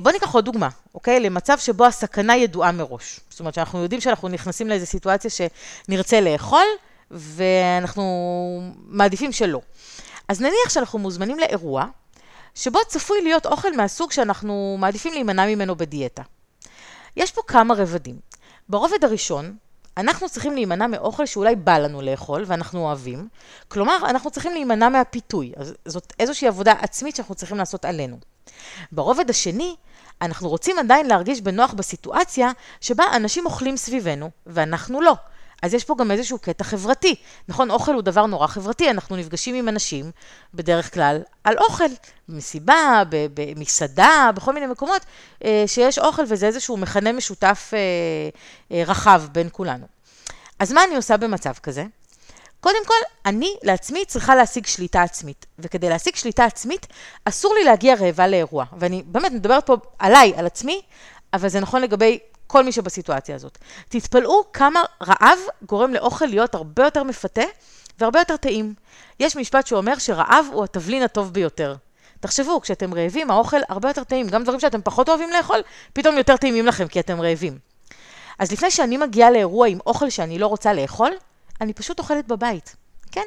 בואו 0.04 0.14
ניקח 0.14 0.34
עוד 0.34 0.46
דוגמה, 0.46 0.70
אוקיי? 0.96 1.20
למצב 1.20 1.58
שבו 1.58 1.86
הסכנה 1.86 2.36
ידועה 2.36 2.72
מראש. 2.72 3.20
זאת 3.30 3.40
אומרת 3.40 3.54
שאנחנו 3.54 3.84
יודעים 3.84 4.02
שאנחנו 4.02 4.28
נכנסים 4.28 4.68
לאיזו 4.68 4.86
סיטואציה 4.86 5.32
שנרצה 5.32 6.22
לאכול, 6.22 6.66
ואנחנו 7.12 8.04
מעדיפים 8.88 9.32
שלא. 9.32 9.62
אז 10.28 10.42
נניח 10.42 10.70
שאנחנו 10.70 11.00
מוזמנים 11.00 11.40
לאירוע, 11.40 11.86
שבו 12.56 12.80
צפוי 12.88 13.22
להיות 13.22 13.46
אוכל 13.46 13.76
מהסוג 13.76 14.12
שאנחנו 14.12 14.76
מעדיפים 14.80 15.14
להימנע 15.14 15.46
ממנו 15.46 15.76
בדיאטה. 15.76 16.22
יש 17.18 17.32
פה 17.32 17.42
כמה 17.48 17.74
רבדים. 17.74 18.20
ברובד 18.70 19.04
הראשון, 19.04 19.58
אנחנו 19.98 20.30
צריכים 20.30 20.54
להימנע 20.54 20.88
מאוכל 20.88 21.26
שאולי 21.26 21.56
בא 21.56 21.78
לנו 21.78 22.02
לאכול 22.02 22.44
ואנחנו 22.48 22.80
אוהבים. 22.80 23.28
כלומר, 23.68 23.98
אנחנו 24.10 24.32
צריכים 24.32 24.52
להימנע 24.52 24.90
מהפיתוי. 24.90 25.54
אז 25.58 25.74
זאת 25.86 26.14
איזושהי 26.20 26.48
עבודה 26.48 26.72
עצמית 26.72 27.16
שאנחנו 27.16 27.36
צריכים 27.36 27.58
לעשות 27.58 27.86
עלינו. 27.86 28.18
ברובד 28.92 29.30
השני, 29.30 29.76
אנחנו 30.22 30.50
רוצים 30.50 30.80
עדיין 30.80 31.08
להרגיש 31.08 31.42
בנוח 31.42 31.74
בסיטואציה 31.74 32.52
שבה 32.82 33.04
אנשים 33.16 33.46
אוכלים 33.46 33.78
סביבנו 33.78 34.30
ואנחנו 34.46 35.02
לא. 35.02 35.14
אז 35.62 35.74
יש 35.74 35.84
פה 35.84 35.96
גם 36.00 36.12
איזשהו 36.12 36.40
קטע 36.40 36.64
חברתי. 36.64 37.16
נכון, 37.48 37.72
אוכל 37.72 37.94
הוא 37.94 38.02
דבר 38.02 38.26
נורא 38.26 38.48
חברתי, 38.48 38.90
אנחנו 38.90 39.16
נפגשים 39.16 39.56
עם 39.56 39.70
אנשים, 39.70 40.12
בדרך 40.54 40.94
כלל, 40.94 41.22
על 41.44 41.58
אוכל, 41.58 41.84
במסיבה, 42.30 43.04
במסעדה, 43.10 44.30
בכל 44.36 44.54
מיני 44.54 44.66
מקומות 44.66 45.02
אה, 45.44 45.64
שיש 45.68 46.00
אוכל 46.00 46.24
וזה 46.28 46.48
איזשהו 46.48 46.78
מכנה 46.78 47.12
משותף 47.12 47.72
אה, 47.74 47.80
אה, 48.72 48.84
רחב 48.84 49.24
בין 49.32 49.50
כולנו. 49.52 49.86
אז 50.60 50.72
מה 50.72 50.84
אני 50.84 50.96
עושה 50.96 51.18
במצב 51.18 51.54
כזה? 51.54 51.86
קודם 52.66 52.86
כל, 52.86 52.96
אני 53.26 53.56
לעצמי 53.64 54.06
צריכה 54.06 54.36
להשיג 54.36 54.66
שליטה 54.66 55.04
עצמית. 55.04 55.46
וכדי 55.60 55.90
להשיג 55.90 56.16
שליטה 56.16 56.46
עצמית, 56.46 56.88
אסור 57.26 57.54
לי 57.54 57.64
להגיע 57.64 57.96
רעבה 57.96 58.28
לאירוע. 58.28 58.66
ואני 58.80 59.04
באמת 59.06 59.32
מדברת 59.32 59.66
פה 59.66 59.78
עליי, 60.00 60.34
על 60.38 60.46
עצמי, 60.46 60.82
אבל 61.34 61.50
זה 61.50 61.60
נכון 61.60 61.82
לגבי 61.82 62.20
כל 62.48 62.64
מי 62.64 62.72
שבסיטואציה 62.72 63.36
הזאת. 63.36 63.58
תתפלאו 63.90 64.52
כמה 64.54 64.84
רעב 65.04 65.40
גורם 65.66 65.94
לאוכל 65.94 66.26
להיות 66.26 66.56
הרבה 66.56 66.84
יותר 66.84 67.04
מפתה 67.04 67.42
והרבה 68.00 68.20
יותר 68.20 68.38
טעים. 68.38 68.74
יש 69.20 69.36
משפט 69.36 69.68
שאומר 69.68 69.98
שרעב 69.98 70.46
הוא 70.52 70.64
התבלין 70.64 71.04
הטוב 71.04 71.34
ביותר. 71.34 71.76
תחשבו, 72.20 72.62
כשאתם 72.62 72.94
רעבים, 72.94 73.32
האוכל 73.32 73.60
הרבה 73.70 73.90
יותר 73.90 74.04
טעים. 74.04 74.28
גם 74.28 74.44
דברים 74.44 74.60
שאתם 74.60 74.82
פחות 74.82 75.10
אוהבים 75.10 75.30
לאכול, 75.30 75.62
פתאום 75.94 76.18
יותר 76.18 76.38
טעימים 76.38 76.66
לכם 76.66 76.88
כי 76.88 77.00
אתם 77.00 77.22
רעבים. 77.22 77.58
אז 78.40 78.52
לפני 78.52 78.72
שאני 78.72 78.98
מגיעה 78.98 79.32
לאירוע 79.32 79.68
עם 79.68 79.80
אוכל 79.86 80.10
שאני 80.10 80.40
לא 80.40 80.48
רוצה 80.48 80.74
לאכול, 80.74 81.12
אני 81.62 81.74
פשוט 81.74 82.00
אוכלת 82.00 82.28
בבית. 82.28 82.76
כן? 83.12 83.26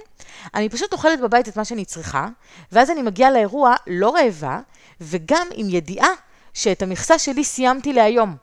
אני 0.54 0.68
פשוט 0.68 0.92
אוכלת 0.92 1.20
בבית 1.20 1.48
את 1.48 1.56
מה 1.56 1.64
שאני 1.64 1.84
צריכה, 1.84 2.28
ואז 2.72 2.90
אני 2.90 3.02
מגיעה 3.02 3.30
לאירוע 3.30 3.74
לא 3.86 4.14
רעבה, 4.14 4.60
וגם 5.00 5.46
עם 5.54 5.66
ידיעה 5.70 6.08
שאת 6.54 6.82
המכסה 6.82 7.18
שלי 7.18 7.44
סיימתי 7.44 7.92
להיום. 7.92 8.36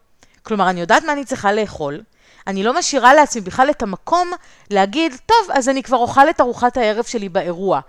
כלומר, 0.43 0.69
אני 0.69 0.81
יודעת 0.81 1.03
מה 1.03 1.13
אני 1.13 1.25
צריכה 1.25 1.53
לאכול, 1.53 2.01
אני 2.47 2.63
לא 2.63 2.79
משאירה 2.79 3.13
לעצמי 3.13 3.41
בכלל 3.41 3.69
את 3.69 3.83
המקום 3.83 4.31
להגיד, 4.69 5.13
טוב, 5.25 5.51
אז 5.53 5.69
אני 5.69 5.83
כבר 5.83 5.97
אוכל 5.97 6.29
את 6.29 6.41
ארוחת 6.41 6.77
הערב 6.77 7.05
שלי 7.05 7.29
באירוע. 7.29 7.79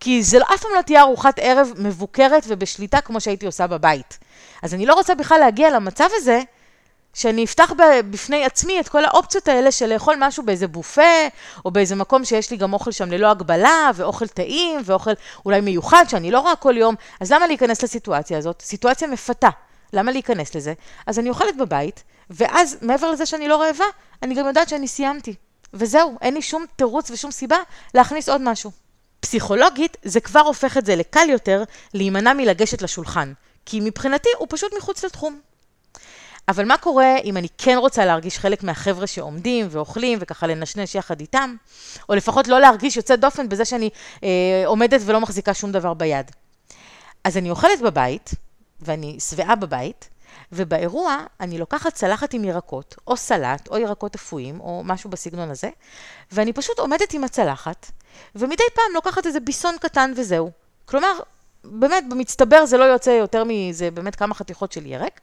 כי 0.00 0.22
זה 0.22 0.38
אף 0.54 0.60
פעם 0.62 0.70
לא 0.76 0.82
תהיה 0.82 1.00
ארוחת 1.00 1.38
ערב 1.38 1.72
מבוקרת 1.76 2.44
ובשליטה 2.48 3.00
כמו 3.00 3.20
שהייתי 3.20 3.46
עושה 3.46 3.66
בבית. 3.66 4.18
אז 4.62 4.74
אני 4.74 4.86
לא 4.86 4.94
רוצה 4.94 5.14
בכלל 5.14 5.38
להגיע 5.40 5.70
למצב 5.70 6.08
הזה, 6.12 6.42
שאני 7.16 7.44
אפתח 7.44 7.72
בפני 8.10 8.44
עצמי 8.44 8.80
את 8.80 8.88
כל 8.88 9.04
האופציות 9.04 9.48
האלה 9.48 9.72
של 9.72 9.92
לאכול 9.92 10.16
משהו 10.18 10.42
באיזה 10.42 10.68
בופה, 10.68 11.02
או 11.64 11.70
באיזה 11.70 11.94
מקום 11.94 12.24
שיש 12.24 12.50
לי 12.50 12.56
גם 12.56 12.72
אוכל 12.72 12.92
שם 12.92 13.10
ללא 13.10 13.30
הגבלה, 13.30 13.90
ואוכל 13.94 14.26
טעים, 14.26 14.80
ואוכל 14.84 15.10
אולי 15.44 15.60
מיוחד, 15.60 16.04
שאני 16.08 16.30
לא 16.30 16.40
רואה 16.40 16.56
כל 16.56 16.76
יום, 16.76 16.94
אז 17.20 17.32
למה 17.32 17.46
להיכנס 17.46 17.82
לסיטואציה 17.82 18.38
הזאת? 18.38 18.62
סיטואציה 18.62 19.08
מפתה. 19.08 19.48
למה 19.92 20.12
להיכנס 20.12 20.54
לזה? 20.54 20.74
אז 21.06 21.18
אני 21.18 21.28
אוכלת 21.28 21.56
בבית, 21.56 22.04
ואז 22.30 22.76
מעבר 22.82 23.10
לזה 23.10 23.26
שאני 23.26 23.48
לא 23.48 23.62
רעבה, 23.62 23.84
אני 24.22 24.34
גם 24.34 24.46
יודעת 24.46 24.68
שאני 24.68 24.88
סיימתי. 24.88 25.34
וזהו, 25.74 26.18
אין 26.22 26.34
לי 26.34 26.42
שום 26.42 26.64
תירוץ 26.76 27.10
ושום 27.10 27.30
סיבה 27.30 27.58
להכניס 27.94 28.28
עוד 28.28 28.40
משהו. 28.40 28.70
פסיכולוגית, 29.20 29.96
זה 30.02 30.20
כבר 30.20 30.40
הופך 30.40 30.76
את 30.76 30.86
זה 30.86 30.96
לקל 30.96 31.28
יותר 31.30 31.62
להימנע 31.94 32.32
מלגשת 32.32 32.82
לשולחן, 32.82 33.32
כי 33.66 33.80
מבחינתי 33.80 34.28
הוא 34.38 34.46
פשוט 34.50 34.72
מחוץ 34.78 35.04
לתחום. 35.04 35.40
אבל 36.48 36.64
מה 36.64 36.76
קורה 36.76 37.16
אם 37.24 37.36
אני 37.36 37.48
כן 37.58 37.76
רוצה 37.76 38.04
להרגיש 38.04 38.38
חלק 38.38 38.62
מהחבר'ה 38.62 39.06
שעומדים 39.06 39.66
ואוכלים 39.70 40.18
וככה 40.20 40.46
לנשנש 40.46 40.94
יחד 40.94 41.20
איתם, 41.20 41.56
או 42.08 42.14
לפחות 42.14 42.48
לא 42.48 42.60
להרגיש 42.60 42.96
יוצא 42.96 43.16
דופן 43.16 43.48
בזה 43.48 43.64
שאני 43.64 43.90
אה, 44.24 44.62
עומדת 44.66 45.00
ולא 45.04 45.20
מחזיקה 45.20 45.54
שום 45.54 45.72
דבר 45.72 45.94
ביד. 45.94 46.30
אז 47.24 47.36
אני 47.36 47.50
אוכלת 47.50 47.80
בבית, 47.80 48.30
ואני 48.80 49.16
שבעה 49.20 49.56
בבית, 49.56 50.08
ובאירוע 50.52 51.16
אני 51.40 51.58
לוקחת 51.58 51.94
צלחת 51.94 52.34
עם 52.34 52.44
ירקות, 52.44 52.94
או 53.06 53.16
סלט, 53.16 53.68
או 53.68 53.78
ירקות 53.78 54.14
אפויים, 54.14 54.60
או 54.60 54.82
משהו 54.84 55.10
בסגנון 55.10 55.50
הזה, 55.50 55.70
ואני 56.32 56.52
פשוט 56.52 56.78
עומדת 56.78 57.14
עם 57.14 57.24
הצלחת, 57.24 57.90
ומדי 58.34 58.64
פעם 58.74 58.94
לוקחת 58.94 59.26
איזה 59.26 59.40
ביסון 59.40 59.74
קטן 59.80 60.12
וזהו. 60.16 60.50
כלומר, 60.84 61.18
באמת, 61.64 62.04
במצטבר 62.08 62.66
זה 62.66 62.76
לא 62.76 62.84
יוצא 62.84 63.10
יותר 63.10 63.44
מזה 63.46 63.90
באמת 63.90 64.16
כמה 64.16 64.34
חתיכות 64.34 64.72
של 64.72 64.86
ירק. 64.86 65.20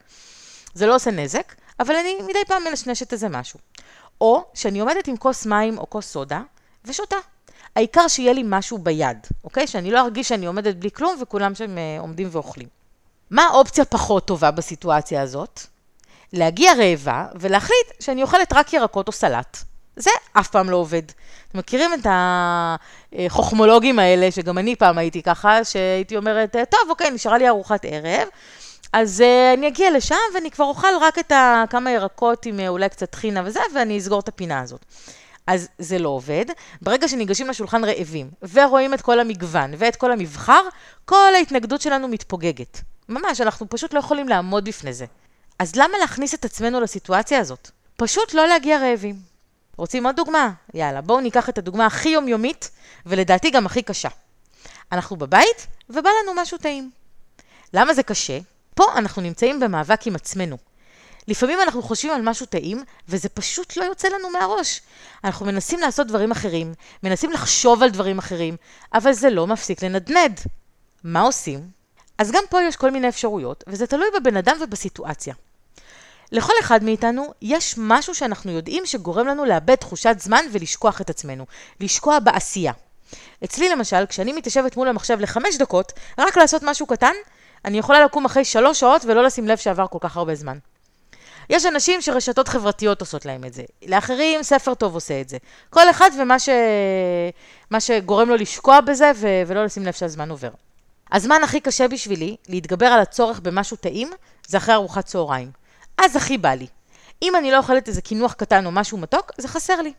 זה 0.74 0.88
לא 0.88 0.96
עושה 0.96 1.12
נזק, 1.12 1.54
אבל 1.80 1.96
אני 1.96 2.16
מדי 2.22 2.46
פעם 2.48 2.64
מנשנשת 2.64 3.14
איזה 3.14 3.30
משהו. 3.30 3.60
או 4.22 4.46
שאני 4.54 4.80
עומדת 4.80 5.08
עם 5.08 5.18
כוס 5.18 5.46
מים 5.46 5.78
או 5.78 5.90
כוס 5.90 6.06
סודה 6.06 6.42
ושותה. 6.86 7.16
העיקר 7.76 8.08
שיהיה 8.08 8.34
לי 8.34 8.42
משהו 8.46 8.78
ביד, 8.78 9.18
אוקיי? 9.44 9.68
שאני 9.68 9.92
לא 9.92 10.00
ארגיש 10.00 10.30
שאני 10.30 10.46
עומדת 10.46 10.76
בלי 10.76 10.92
כלום 10.92 11.16
וכולם 11.22 11.56
שם 11.56 11.78
אה, 11.78 11.98
עומדים 12.00 12.30
ואוכלים. 12.32 12.68
מה 13.30 13.44
האופציה 13.44 13.86
פחות 13.86 14.28
טובה 14.28 14.52
בסיטואציה 14.52 15.22
הזאת? 15.22 15.60
להגיע 16.34 16.72
רעבה 16.74 17.26
ולהחליט 17.40 17.88
שאני 18.00 18.22
אוכלת 18.22 18.54
רק 18.54 18.74
ירקות 18.74 19.08
או 19.08 19.12
סלט. 19.14 19.58
זה 19.96 20.10
אף 20.34 20.48
פעם 20.48 20.70
לא 20.70 20.78
עובד. 20.78 21.02
אתם 21.50 21.58
מכירים 21.58 21.94
את 21.94 22.08
החוכמולוגים 23.14 24.00
האלה, 24.00 24.32
שגם 24.32 24.58
אני 24.58 24.76
פעם 24.76 24.98
הייתי 24.98 25.22
ככה, 25.22 25.64
שהייתי 25.64 26.18
אומרת, 26.18 26.56
טוב, 26.70 26.90
אוקיי, 26.90 27.12
נשארה 27.12 27.38
לי 27.38 27.50
ארוחת 27.50 27.86
ערב, 27.86 28.28
אז 28.94 29.22
uh, 29.22 29.58
אני 29.58 29.68
אגיע 29.68 29.92
לשם 29.92 30.16
ואני 30.34 30.52
כבר 30.52 30.66
אוכל 30.66 30.88
רק 31.02 31.20
את 31.20 31.32
ה, 31.32 31.64
כמה 31.70 31.92
ירקות 31.92 32.46
עם 32.46 32.60
uh, 32.60 32.68
אולי 32.68 32.90
קצת 32.90 33.10
טחינה 33.10 33.42
וזה, 33.46 33.60
ואני 33.76 33.98
אסגור 33.98 34.20
את 34.20 34.28
הפינה 34.28 34.60
הזאת. 34.60 34.86
אז 35.48 35.68
זה 35.80 36.00
לא 36.00 36.10
עובד. 36.10 36.46
ברגע 36.82 37.08
שניגשים 37.08 37.48
לשולחן 37.48 37.84
רעבים, 37.84 38.30
ורואים 38.54 38.94
את 38.94 39.02
כל 39.02 39.20
המגוון 39.20 39.74
ואת 39.78 39.96
כל 39.96 40.12
המבחר, 40.12 40.62
כל 41.06 41.36
ההתנגדות 41.36 41.82
שלנו 41.82 42.08
מתפוגגת. 42.08 42.82
ממש, 43.10 43.42
אנחנו 43.42 43.70
פשוט 43.70 43.94
לא 43.94 44.00
יכולים 44.00 44.28
לעמוד 44.28 44.66
בפני 44.66 44.94
זה. 44.94 45.06
אז 45.60 45.76
למה 45.76 45.98
להכניס 45.98 46.34
את 46.34 46.46
עצמנו 46.46 46.80
לסיטואציה 46.82 47.40
הזאת? 47.40 47.72
פשוט 47.96 48.34
לא 48.34 48.48
להגיע 48.48 48.80
רעבים. 48.80 49.16
רוצים 49.78 50.06
עוד 50.06 50.16
דוגמה? 50.16 50.52
יאללה, 50.74 51.02
בואו 51.02 51.20
ניקח 51.20 51.50
את 51.50 51.58
הדוגמה 51.58 51.86
הכי 51.86 52.10
יומיומית, 52.10 52.72
ולדעתי 53.06 53.50
גם 53.50 53.66
הכי 53.66 53.82
קשה. 53.82 54.10
אנחנו 54.92 55.16
בבית, 55.16 55.68
ובא 55.90 56.10
לנו 56.24 56.42
משהו 56.42 56.58
טעים. 56.58 56.92
למה 57.74 57.94
זה 57.94 58.04
קשה? 58.04 58.40
פה 58.76 58.86
אנחנו 58.96 59.22
נמצאים 59.22 59.60
במאבק 59.60 60.08
עם 60.08 60.16
עצמנו. 60.16 60.58
לפעמים 61.28 61.62
אנחנו 61.62 61.82
חושבים 61.84 62.14
על 62.14 62.22
משהו 62.22 62.46
טעים, 62.46 62.84
וזה 63.08 63.30
פשוט 63.30 63.78
לא 63.78 63.84
יוצא 63.84 64.08
לנו 64.08 64.30
מהראש. 64.30 64.82
אנחנו 65.24 65.46
מנסים 65.46 65.80
לעשות 65.80 66.08
דברים 66.08 66.32
אחרים, 66.32 66.74
מנסים 67.04 67.32
לחשוב 67.32 67.84
על 67.84 67.90
דברים 67.90 68.18
אחרים, 68.18 68.58
אבל 68.94 69.14
זה 69.14 69.30
לא 69.30 69.48
מפסיק 69.48 69.84
לנדנד. 69.84 70.40
מה 71.04 71.22
עושים? 71.22 71.68
אז 72.18 72.32
גם 72.32 72.44
פה 72.50 72.62
יש 72.64 72.76
כל 72.76 72.92
מיני 72.92 73.10
אפשרויות, 73.10 73.64
וזה 73.68 73.88
תלוי 73.88 74.08
בבן 74.20 74.38
אדם 74.38 74.58
ובסיטואציה. 74.62 75.34
לכל 76.32 76.54
אחד 76.62 76.84
מאיתנו 76.84 77.34
יש 77.42 77.76
משהו 77.78 78.16
שאנחנו 78.16 78.52
יודעים 78.52 78.86
שגורם 78.86 79.28
לנו 79.28 79.46
לאבד 79.46 79.76
תחושת 79.76 80.16
זמן 80.20 80.46
ולשכוח 80.52 81.02
את 81.02 81.10
עצמנו, 81.10 81.46
לשקוע 81.80 82.20
בעשייה. 82.20 82.74
אצלי 83.44 83.70
למשל, 83.70 84.06
כשאני 84.06 84.34
מתיישבת 84.34 84.78
מול 84.78 84.88
המחשב 84.88 85.20
לחמש 85.20 85.58
דקות, 85.58 85.94
רק 86.18 86.38
לעשות 86.38 86.64
משהו 86.66 86.88
קטן, 86.88 87.14
אני 87.66 87.78
יכולה 87.78 88.06
לקום 88.06 88.26
אחרי 88.26 88.46
שלוש 88.46 88.80
שעות 88.80 89.06
ולא 89.06 89.24
לשים 89.24 89.48
לב 89.48 89.58
שעבר 89.58 89.88
כל 89.88 89.98
כך 90.02 90.18
הרבה 90.18 90.36
זמן. 90.36 90.58
יש 91.50 91.66
אנשים 91.66 92.02
שרשתות 92.02 92.48
חברתיות 92.48 93.02
עושות 93.02 93.26
להם 93.26 93.46
את 93.46 93.54
זה, 93.54 93.64
לאחרים 93.86 94.44
ספר 94.44 94.74
טוב 94.74 94.94
עושה 94.94 95.22
את 95.22 95.30
זה. 95.30 95.38
כל 95.70 95.90
אחד 95.90 96.10
ומה 96.20 96.40
ש... 96.40 96.50
שגורם 97.80 98.30
לו 98.30 98.36
לשקוע 98.36 98.82
בזה 98.82 99.12
ו... 99.16 99.28
ולא 99.48 99.66
לשים 99.66 99.86
לב 99.86 99.94
שהזמן 99.94 100.30
עובר. 100.30 100.50
הזמן 101.12 101.44
הכי 101.44 101.60
קשה 101.60 101.88
בשבילי 101.88 102.36
להתגבר 102.50 102.86
על 102.86 103.00
הצורך 103.00 103.40
במשהו 103.40 103.78
טעים 103.78 104.10
זה 104.48 104.58
אחרי 104.58 104.76
ארוחת 104.76 105.06
צהריים. 105.06 105.52
אז 105.98 106.16
הכי 106.16 106.38
בא 106.38 106.54
לי. 106.54 106.68
אם 107.22 107.36
אני 107.36 107.52
לא 107.52 107.58
אוכלת 107.58 107.88
איזה 107.88 108.02
קינוח 108.02 108.34
קטן 108.34 108.66
או 108.66 108.72
משהו 108.72 108.98
מתוק, 108.98 109.32
זה 109.38 109.48
חסר 109.48 109.82
לי. 109.82 109.94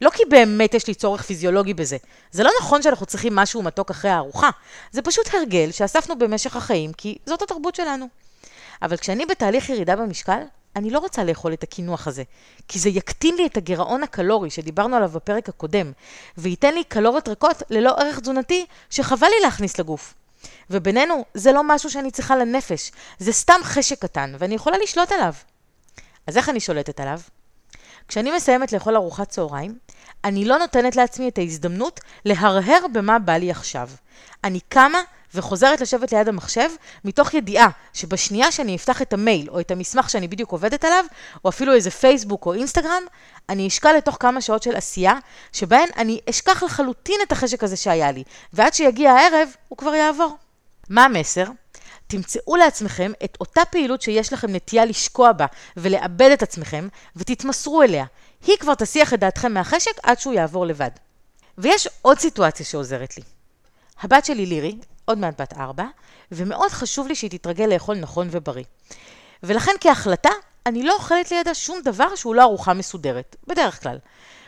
לא 0.00 0.10
כי 0.10 0.22
באמת 0.28 0.74
יש 0.74 0.86
לי 0.86 0.94
צורך 0.94 1.22
פיזיולוגי 1.22 1.74
בזה. 1.74 1.96
זה 2.30 2.42
לא 2.42 2.50
נכון 2.60 2.82
שאנחנו 2.82 3.06
צריכים 3.06 3.34
משהו 3.34 3.62
מתוק 3.62 3.90
אחרי 3.90 4.10
הארוחה. 4.10 4.50
זה 4.90 5.02
פשוט 5.02 5.34
הרגל 5.34 5.70
שאספנו 5.70 6.18
במשך 6.18 6.56
החיים, 6.56 6.92
כי 6.92 7.18
זאת 7.26 7.42
התרבות 7.42 7.74
שלנו. 7.74 8.06
אבל 8.82 8.96
כשאני 8.96 9.26
בתהליך 9.26 9.68
ירידה 9.68 9.96
במשקל, 9.96 10.40
אני 10.76 10.90
לא 10.90 10.98
רוצה 10.98 11.24
לאכול 11.24 11.52
את 11.52 11.62
הקינוח 11.62 12.08
הזה, 12.08 12.22
כי 12.68 12.78
זה 12.78 12.88
יקטין 12.88 13.36
לי 13.36 13.46
את 13.46 13.56
הגירעון 13.56 14.02
הקלורי 14.02 14.50
שדיברנו 14.50 14.96
עליו 14.96 15.08
בפרק 15.08 15.48
הקודם, 15.48 15.92
וייתן 16.38 16.74
לי 16.74 16.84
קלוריות 16.84 17.28
ריקות 17.28 17.62
ללא 17.70 17.90
ערך 17.98 18.20
תזונתי 18.20 18.66
שחבל 18.90 19.26
לי 19.26 19.40
להכניס 19.42 19.78
לגוף. 19.78 20.14
ובינינו, 20.70 21.24
זה 21.34 21.52
לא 21.52 21.62
משהו 21.64 21.90
שאני 21.90 22.10
צריכה 22.10 22.36
לנפש, 22.36 22.92
זה 23.18 23.32
סתם 23.32 23.60
חשק 23.62 23.98
קטן, 24.02 24.34
ואני 24.38 24.54
יכולה 24.54 24.78
לשלוט 24.78 25.12
עליו. 25.12 25.34
אז 26.26 26.36
איך 26.36 26.48
אני 26.48 26.60
שולטת 26.60 27.00
עליו? 27.00 27.20
כשאני 28.08 28.30
מסיימת 28.36 28.72
לאכול 28.72 28.96
ארוחת 28.96 29.28
צהריים, 29.28 29.78
אני 30.24 30.44
לא 30.44 30.58
נותנת 30.58 30.96
לעצמי 30.96 31.28
את 31.28 31.38
ההזדמנות 31.38 32.00
להרהר 32.24 32.86
במה 32.92 33.18
בא 33.18 33.32
לי 33.32 33.50
עכשיו. 33.50 33.88
אני 34.44 34.60
קמה 34.68 34.98
וחוזרת 35.34 35.80
לשבת 35.80 36.12
ליד 36.12 36.28
המחשב, 36.28 36.70
מתוך 37.04 37.34
ידיעה 37.34 37.68
שבשנייה 37.92 38.52
שאני 38.52 38.76
אפתח 38.76 39.02
את 39.02 39.12
המייל 39.12 39.50
או 39.50 39.60
את 39.60 39.70
המסמך 39.70 40.10
שאני 40.10 40.28
בדיוק 40.28 40.52
עובדת 40.52 40.84
עליו, 40.84 41.04
או 41.44 41.50
אפילו 41.50 41.74
איזה 41.74 41.90
פייסבוק 41.90 42.46
או 42.46 42.54
אינסטגרם, 42.54 43.02
אני 43.48 43.68
אשקע 43.68 43.92
לתוך 43.92 44.16
כמה 44.20 44.40
שעות 44.40 44.62
של 44.62 44.76
עשייה, 44.76 45.14
שבהן 45.52 45.88
אני 45.96 46.20
אשכח 46.30 46.62
לחלוטין 46.62 47.20
את 47.22 47.32
החשק 47.32 47.64
הזה 47.64 47.76
שהיה 47.76 48.12
לי, 48.12 48.22
ועד 48.52 48.74
שיגיע 48.74 49.12
הערב, 49.12 49.48
הוא 49.68 49.78
כבר 49.78 49.94
יעבור. 49.94 50.36
מה 50.88 51.04
המסר? 51.04 51.44
תמצאו 52.14 52.56
לעצמכם 52.56 53.12
את 53.24 53.36
אותה 53.40 53.64
פעילות 53.64 54.02
שיש 54.02 54.32
לכם 54.32 54.54
נטייה 54.54 54.84
לשקוע 54.84 55.32
בה 55.32 55.46
ולאבד 55.76 56.30
את 56.32 56.42
עצמכם, 56.42 56.88
ותתמסרו 57.16 57.82
אליה. 57.82 58.04
היא 58.46 58.56
כבר 58.60 58.74
תסיח 58.74 59.14
את 59.14 59.20
דעתכם 59.20 59.54
מהחשק 59.54 59.92
עד 60.02 60.18
שהוא 60.18 60.34
יעבור 60.34 60.66
לבד. 60.66 60.90
ויש 61.58 61.88
עוד 62.02 62.18
סיטואציה 62.18 62.66
שעוזרת 62.66 63.16
לי. 63.16 63.22
הבת 64.00 64.24
שלי 64.24 64.46
לירי, 64.46 64.76
עוד 65.04 65.18
מעט 65.18 65.40
בת 65.40 65.52
ארבע, 65.52 65.84
ומאוד 66.32 66.70
חשוב 66.70 67.06
לי 67.06 67.14
שהיא 67.14 67.30
תתרגל 67.30 67.66
לאכול 67.66 67.96
נכון 67.96 68.28
ובריא. 68.30 68.64
ולכן 69.42 69.72
כהחלטה, 69.80 70.30
אני 70.66 70.82
לא 70.82 70.94
אוכלת 70.94 71.30
לידה 71.30 71.54
שום 71.54 71.80
דבר 71.84 72.16
שהוא 72.16 72.34
לא 72.34 72.42
ארוחה 72.42 72.74
מסודרת, 72.74 73.36
בדרך 73.46 73.82
כלל. 73.82 73.98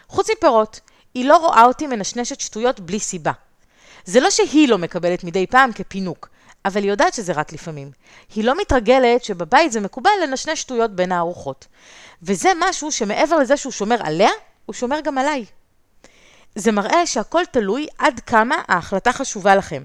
חוץ 0.08 0.30
מפירות, 0.30 0.80
היא 1.14 1.24
לא 1.24 1.36
רואה 1.36 1.64
אותי 1.64 1.86
מנשנשת 1.86 2.40
שטויות 2.40 2.80
בלי 2.80 3.00
סיבה. 3.00 3.32
זה 4.04 4.20
לא 4.20 4.30
שהיא 4.30 4.68
לא 4.68 4.78
מקבלת 4.78 5.24
מדי 5.24 5.46
פעם 5.46 5.72
כפינוק, 5.72 6.28
אבל 6.66 6.82
היא 6.82 6.90
יודעת 6.90 7.14
שזה 7.14 7.32
רק 7.32 7.52
לפעמים. 7.52 7.90
היא 8.34 8.44
לא 8.44 8.54
מתרגלת 8.60 9.24
שבבית 9.24 9.72
זה 9.72 9.80
מקובל 9.80 10.10
לנשנש 10.22 10.60
שטויות 10.60 10.96
בין 10.96 11.12
הארוחות. 11.12 11.66
וזה 12.22 12.48
משהו 12.58 12.92
שמעבר 12.92 13.38
לזה 13.38 13.56
שהוא 13.56 13.72
שומר 13.72 13.96
עליה, 14.00 14.30
הוא 14.66 14.74
שומר 14.74 15.00
גם 15.00 15.18
עליי. 15.18 15.44
זה 16.54 16.72
מראה 16.72 17.06
שהכל 17.06 17.42
תלוי 17.50 17.86
עד 17.98 18.20
כמה 18.20 18.54
ההחלטה 18.68 19.12
חשובה 19.12 19.54
לכם, 19.54 19.82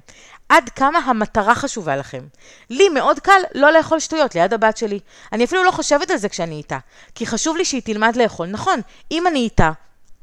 עד 0.49 0.69
כמה 0.69 0.99
המטרה 0.99 1.55
חשובה 1.55 1.95
לכם. 1.95 2.23
לי 2.69 2.89
מאוד 2.89 3.19
קל 3.19 3.41
לא 3.55 3.71
לאכול 3.71 3.99
שטויות 3.99 4.35
ליד 4.35 4.53
הבת 4.53 4.77
שלי. 4.77 4.99
אני 5.33 5.43
אפילו 5.43 5.63
לא 5.63 5.71
חושבת 5.71 6.11
על 6.11 6.17
זה 6.17 6.29
כשאני 6.29 6.55
איתה, 6.55 6.77
כי 7.15 7.25
חשוב 7.25 7.57
לי 7.57 7.65
שהיא 7.65 7.81
תלמד 7.81 8.15
לאכול. 8.15 8.47
נכון, 8.47 8.79
אם 9.11 9.27
אני 9.27 9.39
איתה, 9.39 9.71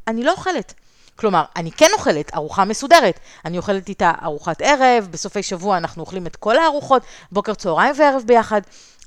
אני 0.07 0.25
לא 0.25 0.33
אוכלת. 0.33 0.75
כלומר, 1.18 1.44
אני 1.56 1.72
כן 1.72 1.90
אוכלת 1.92 2.34
ארוחה 2.34 2.64
מסודרת. 2.64 3.20
אני 3.44 3.58
אוכלת 3.58 3.88
איתה 3.88 4.12
ארוחת 4.22 4.62
ערב, 4.62 5.08
בסופי 5.10 5.42
שבוע 5.42 5.76
אנחנו 5.76 6.00
אוכלים 6.00 6.26
את 6.26 6.37
כל 6.37 6.56
הארוחות, 6.56 7.02
בוקר, 7.32 7.54
צהריים 7.54 7.94
וערב 7.98 8.22
ביחד, 8.26 8.60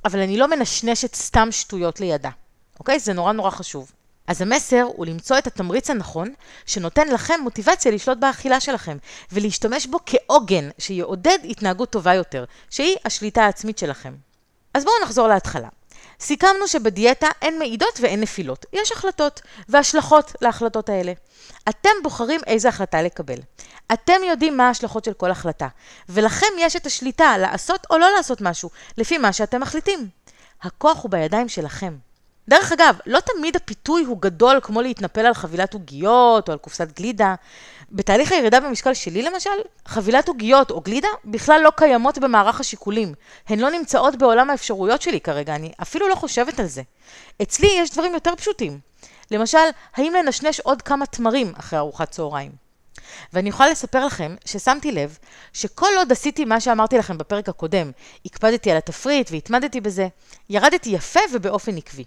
אבל 0.06 0.20
אני 0.20 0.38
לא 0.38 0.48
מנשנשת 0.48 1.16
סתם 1.16 1.48
שטויות 1.52 2.00
לידה. 2.00 2.30
אוקיי? 2.80 3.00
זה 3.00 3.14
נורא 3.14 3.32
נורא 3.32 3.50
חשוב. 3.50 3.92
אז 4.28 4.42
המסר 4.42 4.82
הוא 4.82 5.06
למצוא 5.06 5.38
את 5.38 5.48
התמריץ 5.48 5.90
הנכון, 5.90 6.34
שנותן 6.66 7.08
לכם 7.08 7.40
מוטיבציה 7.44 7.92
לשלוט 7.92 8.18
באכילה 8.18 8.60
שלכם, 8.60 8.98
ולהשתמש 9.32 9.88
בו 9.88 10.00
כעוגן 10.06 10.70
שיעודד 10.78 11.38
התנהגות 11.50 11.90
טובה 11.90 12.14
יותר, 12.14 12.46
שהיא 12.70 12.96
השליטה 13.06 13.44
העצמית 13.44 13.78
שלכם. 13.78 14.14
אז 14.74 14.84
בואו 14.84 14.96
נחזור 15.04 15.28
להתחלה. 15.28 15.68
סיכמנו 16.22 16.68
שבדיאטה 16.68 17.28
אין 17.42 17.60
מעידות 17.60 18.00
ואין 18.02 18.22
נפילות. 18.22 18.66
יש 18.74 18.92
החלטות 18.92 19.42
והשלכות 19.70 20.32
להחלטות 20.42 20.90
האלה. 20.90 21.14
אתם 21.70 21.90
בוחרים 22.04 22.42
איזה 22.48 22.70
החלטה 22.70 23.02
לקבל. 23.02 23.38
אתם 23.94 24.22
יודעים 24.30 24.58
מה 24.58 24.68
ההשלכות 24.68 25.06
של 25.06 25.14
כל 25.14 25.32
החלטה, 25.32 25.68
ולכם 26.10 26.48
יש 26.60 26.76
את 26.76 26.86
השליטה 26.86 27.38
לעשות 27.38 27.88
או 27.90 27.98
לא 27.98 28.10
לעשות 28.18 28.42
משהו, 28.42 28.70
לפי 28.98 29.18
מה 29.18 29.34
שאתם 29.34 29.62
מחליטים. 29.62 30.10
הכוח 30.62 31.04
הוא 31.04 31.12
בידיים 31.12 31.50
שלכם. 31.50 32.11
דרך 32.50 32.72
אגב, 32.72 32.96
לא 33.06 33.20
תמיד 33.20 33.56
הפיתוי 33.56 34.04
הוא 34.04 34.18
גדול 34.22 34.60
כמו 34.64 34.82
להתנפל 34.82 35.26
על 35.26 35.34
חבילת 35.34 35.74
עוגיות 35.74 36.48
או 36.48 36.54
על 36.54 36.60
קופסת 36.60 36.98
גלידה. 36.98 37.36
בתהליך 37.92 38.32
הירידה 38.32 38.60
במשקל 38.60 38.94
שלי 38.94 39.22
למשל, 39.22 39.50
חבילת 39.86 40.28
עוגיות 40.28 40.72
או 40.72 40.82
גלידה 40.82 41.08
בכלל 41.26 41.62
לא 41.64 41.72
קיימות 41.78 42.18
במערך 42.18 42.60
השיקולים. 42.60 43.14
הן 43.48 43.60
לא 43.60 43.72
נמצאות 43.72 44.16
בעולם 44.16 44.50
האפשרויות 44.50 45.02
שלי 45.02 45.22
כרגע, 45.22 45.56
אני 45.56 45.72
אפילו 45.82 46.08
לא 46.08 46.16
חושבת 46.16 46.60
על 46.60 46.66
זה. 46.66 46.82
אצלי 47.42 47.68
יש 47.78 47.92
דברים 47.92 48.14
יותר 48.14 48.36
פשוטים. 48.36 48.80
למשל, 49.32 49.58
האם 49.96 50.14
לנשנש 50.14 50.60
עוד 50.60 50.82
כמה 50.82 51.06
תמרים 51.06 51.54
אחרי 51.58 51.80
ארוחת 51.80 52.12
צהריים? 52.12 52.52
ואני 53.34 53.50
יכולה 53.50 53.70
לספר 53.70 54.06
לכם 54.06 54.36
ששמתי 54.46 54.92
לב 54.92 55.18
שכל 55.54 55.90
עוד 55.98 56.12
עשיתי 56.12 56.46
מה 56.46 56.60
שאמרתי 56.60 56.98
לכם 56.98 57.18
בפרק 57.18 57.50
הקודם, 57.50 57.92
הקפדתי 58.26 58.72
על 58.72 58.78
התפריט 58.78 59.32
והתמדתי 59.32 59.82
בזה, 59.82 60.08
ירדתי 60.50 60.90
יפה 60.90 61.20
ובאופן 61.34 61.78
עקבי. 61.78 62.06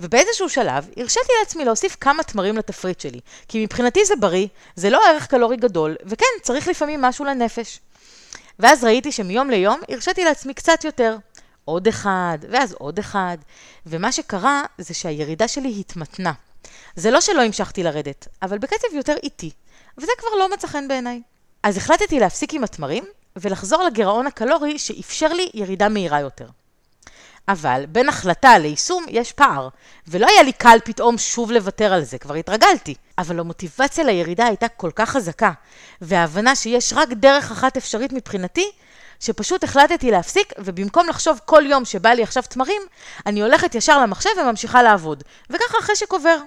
ובאיזשהו 0.00 0.48
שלב 0.48 0.88
הרשיתי 0.96 1.32
לעצמי 1.40 1.64
להוסיף 1.64 1.96
כמה 2.00 2.22
תמרים 2.22 2.56
לתפריט 2.56 3.00
שלי, 3.00 3.20
כי 3.48 3.64
מבחינתי 3.64 4.04
זה 4.04 4.16
בריא, 4.16 4.46
זה 4.76 4.90
לא 4.90 5.08
ערך 5.08 5.26
קלורי 5.26 5.56
גדול, 5.56 5.96
וכן, 6.04 6.26
צריך 6.42 6.68
לפעמים 6.68 7.00
משהו 7.00 7.24
לנפש. 7.24 7.80
ואז 8.58 8.84
ראיתי 8.84 9.12
שמיום 9.12 9.50
ליום 9.50 9.80
הרשיתי 9.88 10.24
לעצמי 10.24 10.54
קצת 10.54 10.84
יותר. 10.84 11.16
עוד 11.64 11.88
אחד, 11.88 12.38
ואז 12.50 12.72
עוד 12.72 12.98
אחד, 12.98 13.36
ומה 13.86 14.12
שקרה 14.12 14.62
זה 14.78 14.94
שהירידה 14.94 15.48
שלי 15.48 15.76
התמתנה. 15.80 16.32
זה 16.96 17.10
לא 17.10 17.20
שלא 17.20 17.42
המשכתי 17.42 17.82
לרדת, 17.82 18.28
אבל 18.42 18.58
בקצב 18.58 18.88
יותר 18.94 19.14
איטי, 19.22 19.50
וזה 19.98 20.12
כבר 20.18 20.38
לא 20.38 20.50
מצא 20.52 20.66
חן 20.66 20.88
בעיניי. 20.88 21.22
אז 21.62 21.76
החלטתי 21.76 22.20
להפסיק 22.20 22.54
עם 22.54 22.64
התמרים, 22.64 23.04
ולחזור 23.36 23.82
לגירעון 23.82 24.26
הקלורי 24.26 24.78
שאפשר 24.78 25.28
לי 25.28 25.48
ירידה 25.54 25.88
מהירה 25.88 26.20
יותר. 26.20 26.46
אבל 27.48 27.84
בין 27.88 28.08
החלטה 28.08 28.58
ליישום 28.58 29.04
יש 29.08 29.32
פער, 29.32 29.68
ולא 30.08 30.26
היה 30.26 30.42
לי 30.42 30.52
קל 30.52 30.78
פתאום 30.84 31.18
שוב 31.18 31.50
לוותר 31.50 31.92
על 31.92 32.04
זה, 32.04 32.18
כבר 32.18 32.34
התרגלתי. 32.34 32.94
אבל 33.18 33.40
המוטיבציה 33.40 34.04
לירידה 34.04 34.46
הייתה 34.46 34.68
כל 34.68 34.90
כך 34.94 35.10
חזקה, 35.10 35.52
וההבנה 36.00 36.54
שיש 36.54 36.92
רק 36.92 37.08
דרך 37.08 37.50
אחת 37.50 37.76
אפשרית 37.76 38.12
מבחינתי, 38.12 38.70
שפשוט 39.20 39.64
החלטתי 39.64 40.10
להפסיק, 40.10 40.52
ובמקום 40.58 41.08
לחשוב 41.08 41.40
כל 41.44 41.62
יום 41.66 41.84
שבא 41.84 42.10
לי 42.10 42.22
עכשיו 42.22 42.42
תמרים, 42.42 42.82
אני 43.26 43.42
הולכת 43.42 43.74
ישר 43.74 44.02
למחשב 44.02 44.30
וממשיכה 44.40 44.82
לעבוד. 44.82 45.24
וככה 45.50 45.78
החשק 45.78 46.12
עובר. 46.12 46.38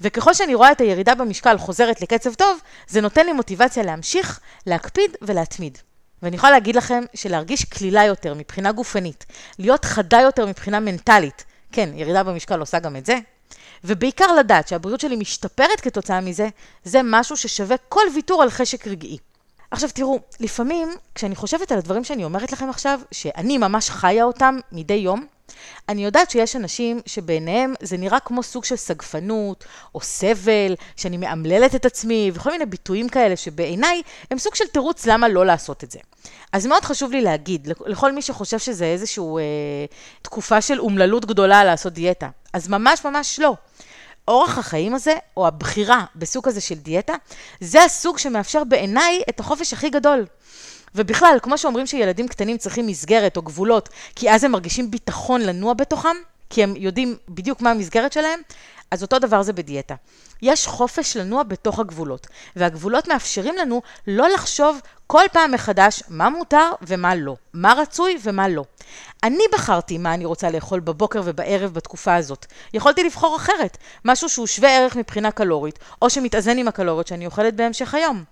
וככל 0.00 0.34
שאני 0.34 0.54
רואה 0.54 0.72
את 0.72 0.80
הירידה 0.80 1.14
במשקל 1.14 1.58
חוזרת 1.58 2.00
לקצב 2.00 2.34
טוב, 2.34 2.60
זה 2.88 3.00
נותן 3.00 3.26
לי 3.26 3.32
מוטיבציה 3.32 3.82
להמשיך, 3.82 4.40
להקפיד 4.66 5.16
ולהתמיד. 5.22 5.78
ואני 6.22 6.36
יכולה 6.36 6.52
להגיד 6.52 6.76
לכם 6.76 7.04
שלהרגיש 7.14 7.64
קלילה 7.64 8.04
יותר 8.04 8.34
מבחינה 8.34 8.72
גופנית, 8.72 9.26
להיות 9.58 9.84
חדה 9.84 10.20
יותר 10.20 10.46
מבחינה 10.46 10.80
מנטלית, 10.80 11.44
כן, 11.72 11.90
ירידה 11.94 12.22
במשקל 12.22 12.60
עושה 12.60 12.78
גם 12.78 12.96
את 12.96 13.06
זה, 13.06 13.18
ובעיקר 13.84 14.32
לדעת 14.32 14.68
שהבריאות 14.68 15.00
שלי 15.00 15.16
משתפרת 15.16 15.80
כתוצאה 15.80 16.20
מזה, 16.20 16.48
זה 16.84 17.00
משהו 17.04 17.36
ששווה 17.36 17.76
כל 17.88 18.04
ויתור 18.14 18.42
על 18.42 18.50
חשק 18.50 18.86
רגעי. 18.86 19.18
עכשיו 19.70 19.90
תראו, 19.94 20.20
לפעמים 20.40 20.88
כשאני 21.14 21.34
חושבת 21.34 21.72
על 21.72 21.78
הדברים 21.78 22.04
שאני 22.04 22.24
אומרת 22.24 22.52
לכם 22.52 22.70
עכשיו, 22.70 23.00
שאני 23.12 23.58
ממש 23.58 23.90
חיה 23.90 24.24
אותם 24.24 24.58
מדי 24.72 24.94
יום, 24.94 25.26
אני 25.88 26.04
יודעת 26.04 26.30
שיש 26.30 26.56
אנשים 26.56 27.00
שבעיניהם 27.06 27.74
זה 27.82 27.96
נראה 27.96 28.20
כמו 28.20 28.42
סוג 28.42 28.64
של 28.64 28.76
סגפנות, 28.76 29.64
או 29.94 30.00
סבל, 30.00 30.74
שאני 30.96 31.16
מאמללת 31.16 31.74
את 31.74 31.86
עצמי, 31.86 32.30
וכל 32.34 32.50
מיני 32.50 32.66
ביטויים 32.66 33.08
כאלה 33.08 33.36
שבעיניי 33.36 34.02
הם 34.30 34.38
סוג 34.38 34.54
של 34.54 34.66
תירוץ 34.66 35.06
למה 35.06 35.28
לא 35.28 35.46
לעשות 35.46 35.84
את 35.84 35.90
זה. 35.90 35.98
אז 36.52 36.66
מאוד 36.66 36.84
חשוב 36.84 37.12
לי 37.12 37.20
להגיד, 37.20 37.68
לכל 37.86 38.12
מי 38.12 38.22
שחושב 38.22 38.58
שזה 38.58 38.84
איזושהי 38.84 39.22
אה, 39.22 39.40
תקופה 40.22 40.60
של 40.60 40.80
אומללות 40.80 41.24
גדולה 41.24 41.64
לעשות 41.64 41.92
דיאטה, 41.92 42.28
אז 42.52 42.68
ממש 42.68 43.04
ממש 43.04 43.40
לא. 43.40 43.54
אורח 44.28 44.58
החיים 44.58 44.94
הזה, 44.94 45.14
או 45.36 45.46
הבחירה 45.46 46.04
בסוג 46.16 46.48
הזה 46.48 46.60
של 46.60 46.74
דיאטה, 46.74 47.14
זה 47.60 47.84
הסוג 47.84 48.18
שמאפשר 48.18 48.64
בעיניי 48.64 49.22
את 49.28 49.40
החופש 49.40 49.72
הכי 49.72 49.90
גדול. 49.90 50.26
ובכלל, 50.94 51.38
כמו 51.42 51.58
שאומרים 51.58 51.86
שילדים 51.86 52.28
קטנים 52.28 52.58
צריכים 52.58 52.86
מסגרת 52.86 53.36
או 53.36 53.42
גבולות, 53.42 53.88
כי 54.16 54.30
אז 54.30 54.44
הם 54.44 54.52
מרגישים 54.52 54.90
ביטחון 54.90 55.40
לנוע 55.40 55.74
בתוכם, 55.74 56.16
כי 56.50 56.62
הם 56.62 56.74
יודעים 56.76 57.16
בדיוק 57.28 57.60
מה 57.60 57.70
המסגרת 57.70 58.12
שלהם, 58.12 58.40
אז 58.90 59.02
אותו 59.02 59.18
דבר 59.18 59.42
זה 59.42 59.52
בדיאטה. 59.52 59.94
יש 60.42 60.66
חופש 60.66 61.16
לנוע 61.16 61.42
בתוך 61.42 61.78
הגבולות, 61.78 62.26
והגבולות 62.56 63.08
מאפשרים 63.08 63.56
לנו 63.56 63.82
לא 64.06 64.28
לחשוב 64.28 64.80
כל 65.06 65.24
פעם 65.32 65.52
מחדש 65.52 66.02
מה 66.08 66.30
מותר 66.30 66.70
ומה 66.82 67.14
לא, 67.14 67.36
מה 67.54 67.72
רצוי 67.72 68.18
ומה 68.22 68.48
לא. 68.48 68.64
אני 69.22 69.44
בחרתי 69.52 69.98
מה 69.98 70.14
אני 70.14 70.24
רוצה 70.24 70.50
לאכול 70.50 70.80
בבוקר 70.80 71.20
ובערב 71.24 71.72
בתקופה 71.74 72.14
הזאת. 72.14 72.46
יכולתי 72.74 73.04
לבחור 73.04 73.36
אחרת, 73.36 73.78
משהו 74.04 74.28
שהוא 74.28 74.46
שווה 74.46 74.76
ערך 74.76 74.96
מבחינה 74.96 75.30
קלורית, 75.30 75.78
או 76.02 76.10
שמתאזן 76.10 76.58
עם 76.58 76.68
הקלוריות 76.68 77.06
שאני 77.06 77.26
אוכלת 77.26 77.54
בהמשך 77.54 77.94
היום. 77.94 78.24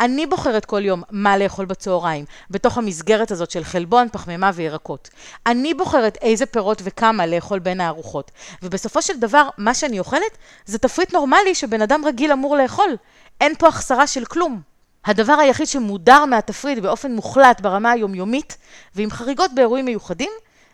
אני 0.00 0.26
בוחרת 0.26 0.64
כל 0.64 0.84
יום 0.84 1.02
מה 1.10 1.36
לאכול 1.36 1.64
בצהריים, 1.64 2.24
בתוך 2.50 2.78
המסגרת 2.78 3.30
הזאת 3.30 3.50
של 3.50 3.64
חלבון, 3.64 4.08
פחמימה 4.12 4.50
וירקות. 4.54 5.10
אני 5.46 5.74
בוחרת 5.74 6.18
איזה 6.22 6.46
פירות 6.46 6.82
וכמה 6.84 7.26
לאכול 7.26 7.58
בין 7.58 7.80
הארוחות. 7.80 8.30
ובסופו 8.62 9.02
של 9.02 9.18
דבר, 9.18 9.48
מה 9.58 9.74
שאני 9.74 9.98
אוכלת 9.98 10.38
זה 10.64 10.78
תפריט 10.78 11.12
נורמלי 11.14 11.54
שבן 11.54 11.82
אדם 11.82 12.04
רגיל 12.04 12.32
אמור 12.32 12.56
לאכול. 12.56 12.96
אין 13.40 13.54
פה 13.58 13.68
החסרה 13.68 14.06
של 14.06 14.24
כלום. 14.24 14.71
הדבר 15.04 15.32
היחיד 15.32 15.66
שמודר 15.66 16.24
מהתפריט 16.24 16.78
באופן 16.78 17.12
מוחלט 17.12 17.60
ברמה 17.60 17.90
היומיומית, 17.90 18.56
ועם 18.94 19.10
חריגות 19.10 19.50
באירועים 19.54 19.84
מיוחדים, 19.84 20.30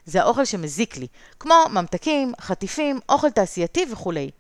זה 0.06 0.20
האוכל 0.20 0.44
שמזיק 0.44 0.96
לי, 0.96 1.06
כמו 1.40 1.54
ממתקים, 1.70 2.32
חטיפים, 2.40 3.00
אוכל 3.08 3.30
תעשייתי 3.30 3.86
וכולי. 3.90 4.30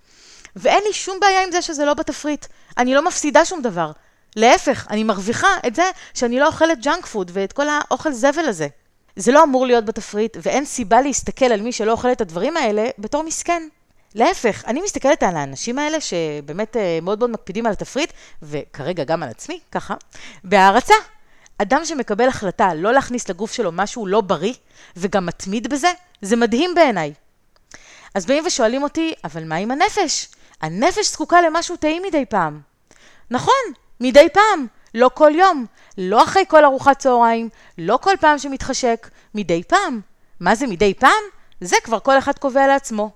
ואין 0.56 0.82
לי 0.86 0.92
שום 0.92 1.20
בעיה 1.20 1.42
עם 1.42 1.50
זה 1.52 1.62
שזה 1.62 1.84
לא 1.84 1.94
בתפריט. 1.94 2.46
אני 2.78 2.94
לא 2.94 3.04
מפסידה 3.04 3.44
שום 3.44 3.62
דבר. 3.62 3.92
להפך, 4.36 4.86
אני 4.90 5.04
מרוויחה 5.04 5.48
את 5.66 5.74
זה 5.74 5.90
שאני 6.14 6.40
לא 6.40 6.46
אוכלת 6.46 6.80
junk 6.80 7.06
food 7.06 7.30
ואת 7.34 7.52
כל 7.52 7.66
האוכל 7.68 8.12
זבל 8.12 8.44
הזה. 8.48 8.68
זה 9.16 9.32
לא 9.32 9.42
אמור 9.42 9.66
להיות 9.66 9.84
בתפריט, 9.84 10.36
ואין 10.42 10.64
סיבה 10.64 11.00
להסתכל 11.00 11.44
על 11.44 11.60
מי 11.60 11.72
שלא 11.72 11.92
אוכל 11.92 12.12
את 12.12 12.20
הדברים 12.20 12.56
האלה 12.56 12.88
בתור 12.98 13.22
מסכן. 13.22 13.62
להפך, 14.14 14.64
אני 14.66 14.82
מסתכלת 14.82 15.22
על 15.22 15.36
האנשים 15.36 15.78
האלה 15.78 16.00
שבאמת 16.00 16.76
אה, 16.76 16.98
מאוד 17.02 17.18
מאוד 17.18 17.30
מקפידים 17.30 17.66
על 17.66 17.72
התפריט, 17.72 18.12
וכרגע 18.42 19.04
גם 19.04 19.22
על 19.22 19.28
עצמי, 19.28 19.60
ככה, 19.72 19.94
בהערצה. 20.44 20.94
אדם 21.58 21.84
שמקבל 21.84 22.28
החלטה 22.28 22.74
לא 22.74 22.92
להכניס 22.92 23.28
לגוף 23.28 23.52
שלו 23.52 23.72
משהו 23.72 24.06
לא 24.06 24.20
בריא, 24.20 24.54
וגם 24.96 25.26
מתמיד 25.26 25.66
בזה, 25.66 25.88
זה 26.22 26.36
מדהים 26.36 26.74
בעיניי. 26.74 27.12
אז 28.14 28.26
באים 28.26 28.46
ושואלים 28.46 28.82
אותי, 28.82 29.14
אבל 29.24 29.44
מה 29.44 29.56
עם 29.56 29.70
הנפש? 29.70 30.28
הנפש 30.60 31.12
זקוקה 31.12 31.40
למשהו 31.42 31.76
טעים 31.76 32.02
מדי 32.02 32.24
פעם. 32.24 32.60
נכון, 33.30 33.54
מדי 34.00 34.28
פעם, 34.32 34.66
לא 34.94 35.10
כל 35.14 35.32
יום, 35.34 35.66
לא 35.98 36.24
אחרי 36.24 36.42
כל 36.48 36.64
ארוחת 36.64 36.98
צהריים, 36.98 37.48
לא 37.78 37.98
כל 38.02 38.14
פעם 38.20 38.38
שמתחשק, 38.38 39.08
מדי 39.34 39.62
פעם. 39.62 40.00
מה 40.40 40.54
זה 40.54 40.66
מדי 40.66 40.94
פעם? 40.94 41.22
זה 41.60 41.76
כבר 41.84 42.00
כל 42.00 42.18
אחד 42.18 42.38
קובע 42.38 42.66
לעצמו. 42.66 43.10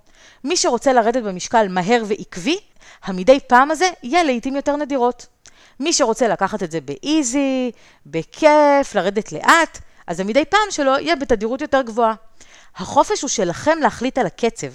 מי 0.44 0.57
שרוצה 0.57 0.92
לרדת 0.92 1.22
במשקל 1.22 1.68
מהר 1.68 2.02
ועקבי, 2.07 2.59
המדי 3.05 3.38
פעם 3.46 3.70
הזה 3.70 3.90
יהיה 4.02 4.22
לעיתים 4.22 4.57
יותר 4.57 4.76
נדירות. 4.76 5.26
מי 5.81 5.92
שרוצה 5.92 6.28
לקחת 6.28 6.62
את 6.62 6.70
זה 6.70 6.81
באיזי, 6.81 7.70
בכיף, 8.07 8.94
לרדת 8.94 9.33
לאט, 9.33 9.78
אז 10.07 10.20
המדי 10.20 10.44
פעם 10.44 10.70
שלו 10.70 10.92
יהיה 10.98 11.16
בתדירות 11.16 11.61
יותר 11.61 11.83
גבוהה. 11.83 12.14
החופש 12.76 13.22
הוא 13.22 13.28
שלכם 13.28 13.78
להחליט 13.83 14.18
על 14.18 14.26
הקצב. 14.26 14.72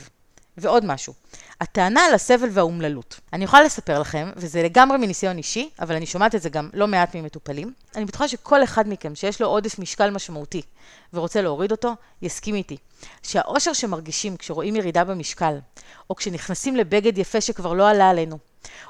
ועוד 0.58 0.86
משהו, 0.86 1.14
הטענה 1.62 2.06
על 2.06 2.14
הסבל 2.14 2.50
והאומללות. 2.52 3.20
אני 3.34 3.44
יכולה 3.44 3.64
לספר 3.64 4.00
לכם, 4.00 4.32
וזה 4.36 4.64
לגמרי 4.64 4.98
מניסיון 4.98 5.38
אישי, 5.38 5.70
אבל 5.80 5.96
אני 5.96 6.06
שומעת 6.06 6.36
את 6.36 6.42
זה 6.42 6.50
גם 6.50 6.70
לא 6.74 6.88
מעט 6.88 7.16
ממטופלים. 7.16 7.74
אני 7.96 8.06
בטוחה 8.06 8.28
שכל 8.28 8.64
אחד 8.64 8.90
מכם 8.90 9.16
שיש 9.16 9.42
לו 9.42 9.48
עודף 9.48 9.80
משקל 9.80 10.10
משמעותי 10.10 10.62
ורוצה 11.14 11.42
להוריד 11.42 11.72
אותו, 11.72 11.94
יסכים 12.22 12.56
איתי. 12.56 12.78
שהאושר 13.24 13.74
שמרגישים 13.74 14.38
כשרואים 14.38 14.76
ירידה 14.76 15.04
במשקל, 15.04 15.58
או 16.10 16.16
כשנכנסים 16.16 16.76
לבגד 16.76 17.18
יפה 17.18 17.42
שכבר 17.42 17.74
לא 17.74 17.90
עלה 17.90 18.10
עלינו, 18.10 18.38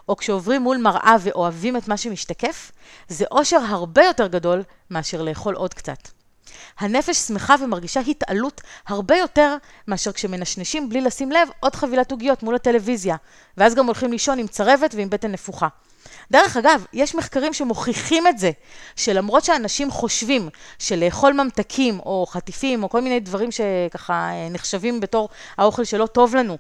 או 0.10 0.18
כשעוברים 0.18 0.62
מול 0.62 0.78
מראה 0.78 1.16
ואוהבים 1.22 1.78
את 1.78 1.88
מה 1.88 1.98
שמשתקף, 1.98 2.72
זה 3.08 3.26
אושר 3.32 3.58
הרבה 3.58 4.04
יותר 4.04 4.28
גדול 4.28 4.64
מאשר 4.92 5.22
לאכול 5.22 5.56
עוד 5.56 5.74
קצת. 5.74 6.17
הנפש 6.80 7.18
שמחה 7.18 7.56
ומרגישה 7.64 8.00
התעלות 8.00 8.62
הרבה 8.88 9.18
יותר 9.18 9.56
מאשר 9.88 10.12
כשמנשנשים 10.12 10.90
בלי 10.90 11.02
לשים 11.02 11.32
לב 11.32 11.50
עוד 11.60 11.76
חבילת 11.76 12.12
עוגיות 12.12 12.44
מול 12.44 12.56
הטלוויזיה, 12.56 13.16
ואז 13.58 13.76
גם 13.76 13.86
הולכים 13.86 14.12
לישון 14.12 14.40
עם 14.40 14.48
צרבת 14.48 14.96
ועם 14.96 15.10
בטן 15.10 15.32
נפוחה. 15.32 15.68
דרך 16.32 16.58
אגב, 16.58 16.86
יש 16.94 17.16
מחקרים 17.16 17.54
שמוכיחים 17.54 18.28
את 18.28 18.38
זה, 18.38 18.52
שלמרות 18.96 19.44
שאנשים 19.44 19.92
חושבים 19.92 20.50
שלאכול 20.80 21.34
ממתקים 21.34 22.00
או 22.00 22.26
חטיפים 22.30 22.84
או 22.84 22.90
כל 22.90 23.02
מיני 23.02 23.20
דברים 23.20 23.50
שככה 23.52 24.14
אה, 24.14 24.48
נחשבים 24.52 25.00
בתור 25.00 25.30
האוכל 25.58 25.84
שלא 25.84 26.06
טוב 26.06 26.36
לנו, 26.36 26.58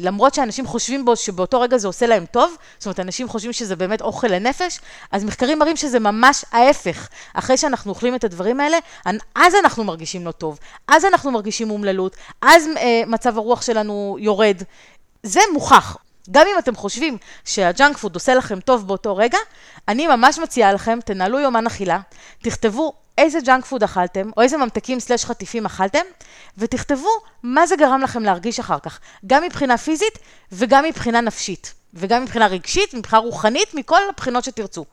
למרות 0.00 0.34
שאנשים 0.34 0.66
חושבים 0.66 1.04
בו 1.04 1.16
שבאותו 1.16 1.60
רגע 1.60 1.78
זה 1.78 1.86
עושה 1.86 2.06
להם 2.06 2.26
טוב, 2.26 2.56
זאת 2.78 2.86
אומרת, 2.86 3.00
אנשים 3.00 3.28
חושבים 3.28 3.52
שזה 3.52 3.76
באמת 3.76 4.02
אוכל 4.02 4.26
לנפש, 4.26 4.80
אז 5.10 5.24
מחקרים 5.24 5.58
מראים 5.58 5.76
שזה 5.76 5.98
ממש 5.98 6.44
ההפך. 6.52 7.08
אחרי 7.34 7.56
שאנחנו 7.56 7.90
אוכלים 7.90 8.14
את 8.14 8.24
הדברים 8.24 8.60
האלה, 8.60 8.78
אז 9.34 9.54
אנחנו 9.54 9.84
מרגישים 9.84 10.26
לא 10.26 10.32
טוב, 10.32 10.58
אז 10.88 11.04
אנחנו 11.04 11.30
מרגישים 11.30 11.70
אומללות, 11.70 12.16
אז 12.42 12.68
אה, 12.76 13.02
מצב 13.06 13.38
הרוח 13.38 13.62
שלנו 13.62 14.16
יורד. 14.20 14.62
זה 15.22 15.40
מוכח. 15.52 15.96
גם 16.30 16.46
אם 16.52 16.58
אתם 16.58 16.76
חושבים 16.76 17.18
שהג'אנק 17.44 17.96
פוד 17.96 18.14
עושה 18.14 18.34
לכם 18.34 18.60
טוב 18.60 18.86
באותו 18.88 19.16
רגע, 19.16 19.38
אני 19.88 20.06
ממש 20.06 20.38
מציעה 20.38 20.72
לכם, 20.72 20.98
תנהלו 21.04 21.38
יומן 21.38 21.66
אכילה, 21.66 22.00
תכתבו 22.42 22.92
איזה 23.18 23.38
junk 23.40 23.64
food 23.64 23.82
אכלתם, 23.82 24.30
או 24.36 24.42
איזה 24.42 24.56
ממתקים 24.56 25.00
slash 25.00 25.24
חטיפים 25.24 25.66
אכלתם, 25.66 26.04
ותכתבו 26.58 27.08
מה 27.42 27.66
זה 27.66 27.76
גרם 27.76 28.00
לכם 28.00 28.22
להרגיש 28.22 28.60
אחר 28.60 28.78
כך, 28.78 29.00
גם 29.26 29.42
מבחינה 29.42 29.78
פיזית 29.78 30.18
וגם 30.52 30.84
מבחינה 30.84 31.20
נפשית, 31.20 31.74
וגם 31.94 32.22
מבחינה 32.22 32.46
רגשית, 32.46 32.94
מבחינה 32.94 33.22
רוחנית, 33.22 33.74
מכל 33.74 34.00
הבחינות 34.08 34.44
שתרצו. 34.44 34.84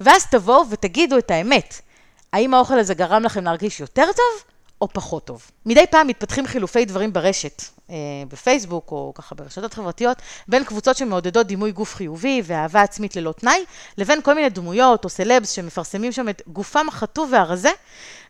ואז 0.00 0.26
תבואו 0.26 0.70
ותגידו 0.70 1.18
את 1.18 1.30
האמת, 1.30 1.80
האם 2.32 2.54
האוכל 2.54 2.78
הזה 2.78 2.94
גרם 2.94 3.22
לכם 3.22 3.44
להרגיש 3.44 3.80
יותר 3.80 4.06
טוב, 4.06 4.53
או 4.80 4.88
פחות 4.92 5.24
טוב. 5.24 5.50
מדי 5.66 5.84
פעם 5.90 6.06
מתפתחים 6.06 6.46
חילופי 6.46 6.84
דברים 6.84 7.12
ברשת, 7.12 7.62
אה, 7.90 7.96
בפייסבוק 8.28 8.92
או 8.92 9.12
ככה 9.14 9.34
ברשתות 9.34 9.74
חברתיות, 9.74 10.18
בין 10.48 10.64
קבוצות 10.64 10.96
שמעודדות 10.96 11.46
דימוי 11.46 11.72
גוף 11.72 11.94
חיובי 11.94 12.42
ואהבה 12.44 12.82
עצמית 12.82 13.16
ללא 13.16 13.32
תנאי, 13.32 13.64
לבין 13.98 14.22
כל 14.22 14.34
מיני 14.34 14.48
דמויות 14.48 15.04
או 15.04 15.08
סלבס 15.08 15.50
שמפרסמים 15.50 16.12
שם 16.12 16.28
את 16.28 16.42
גופם 16.46 16.88
החטוב 16.88 17.28
והרזה, 17.32 17.70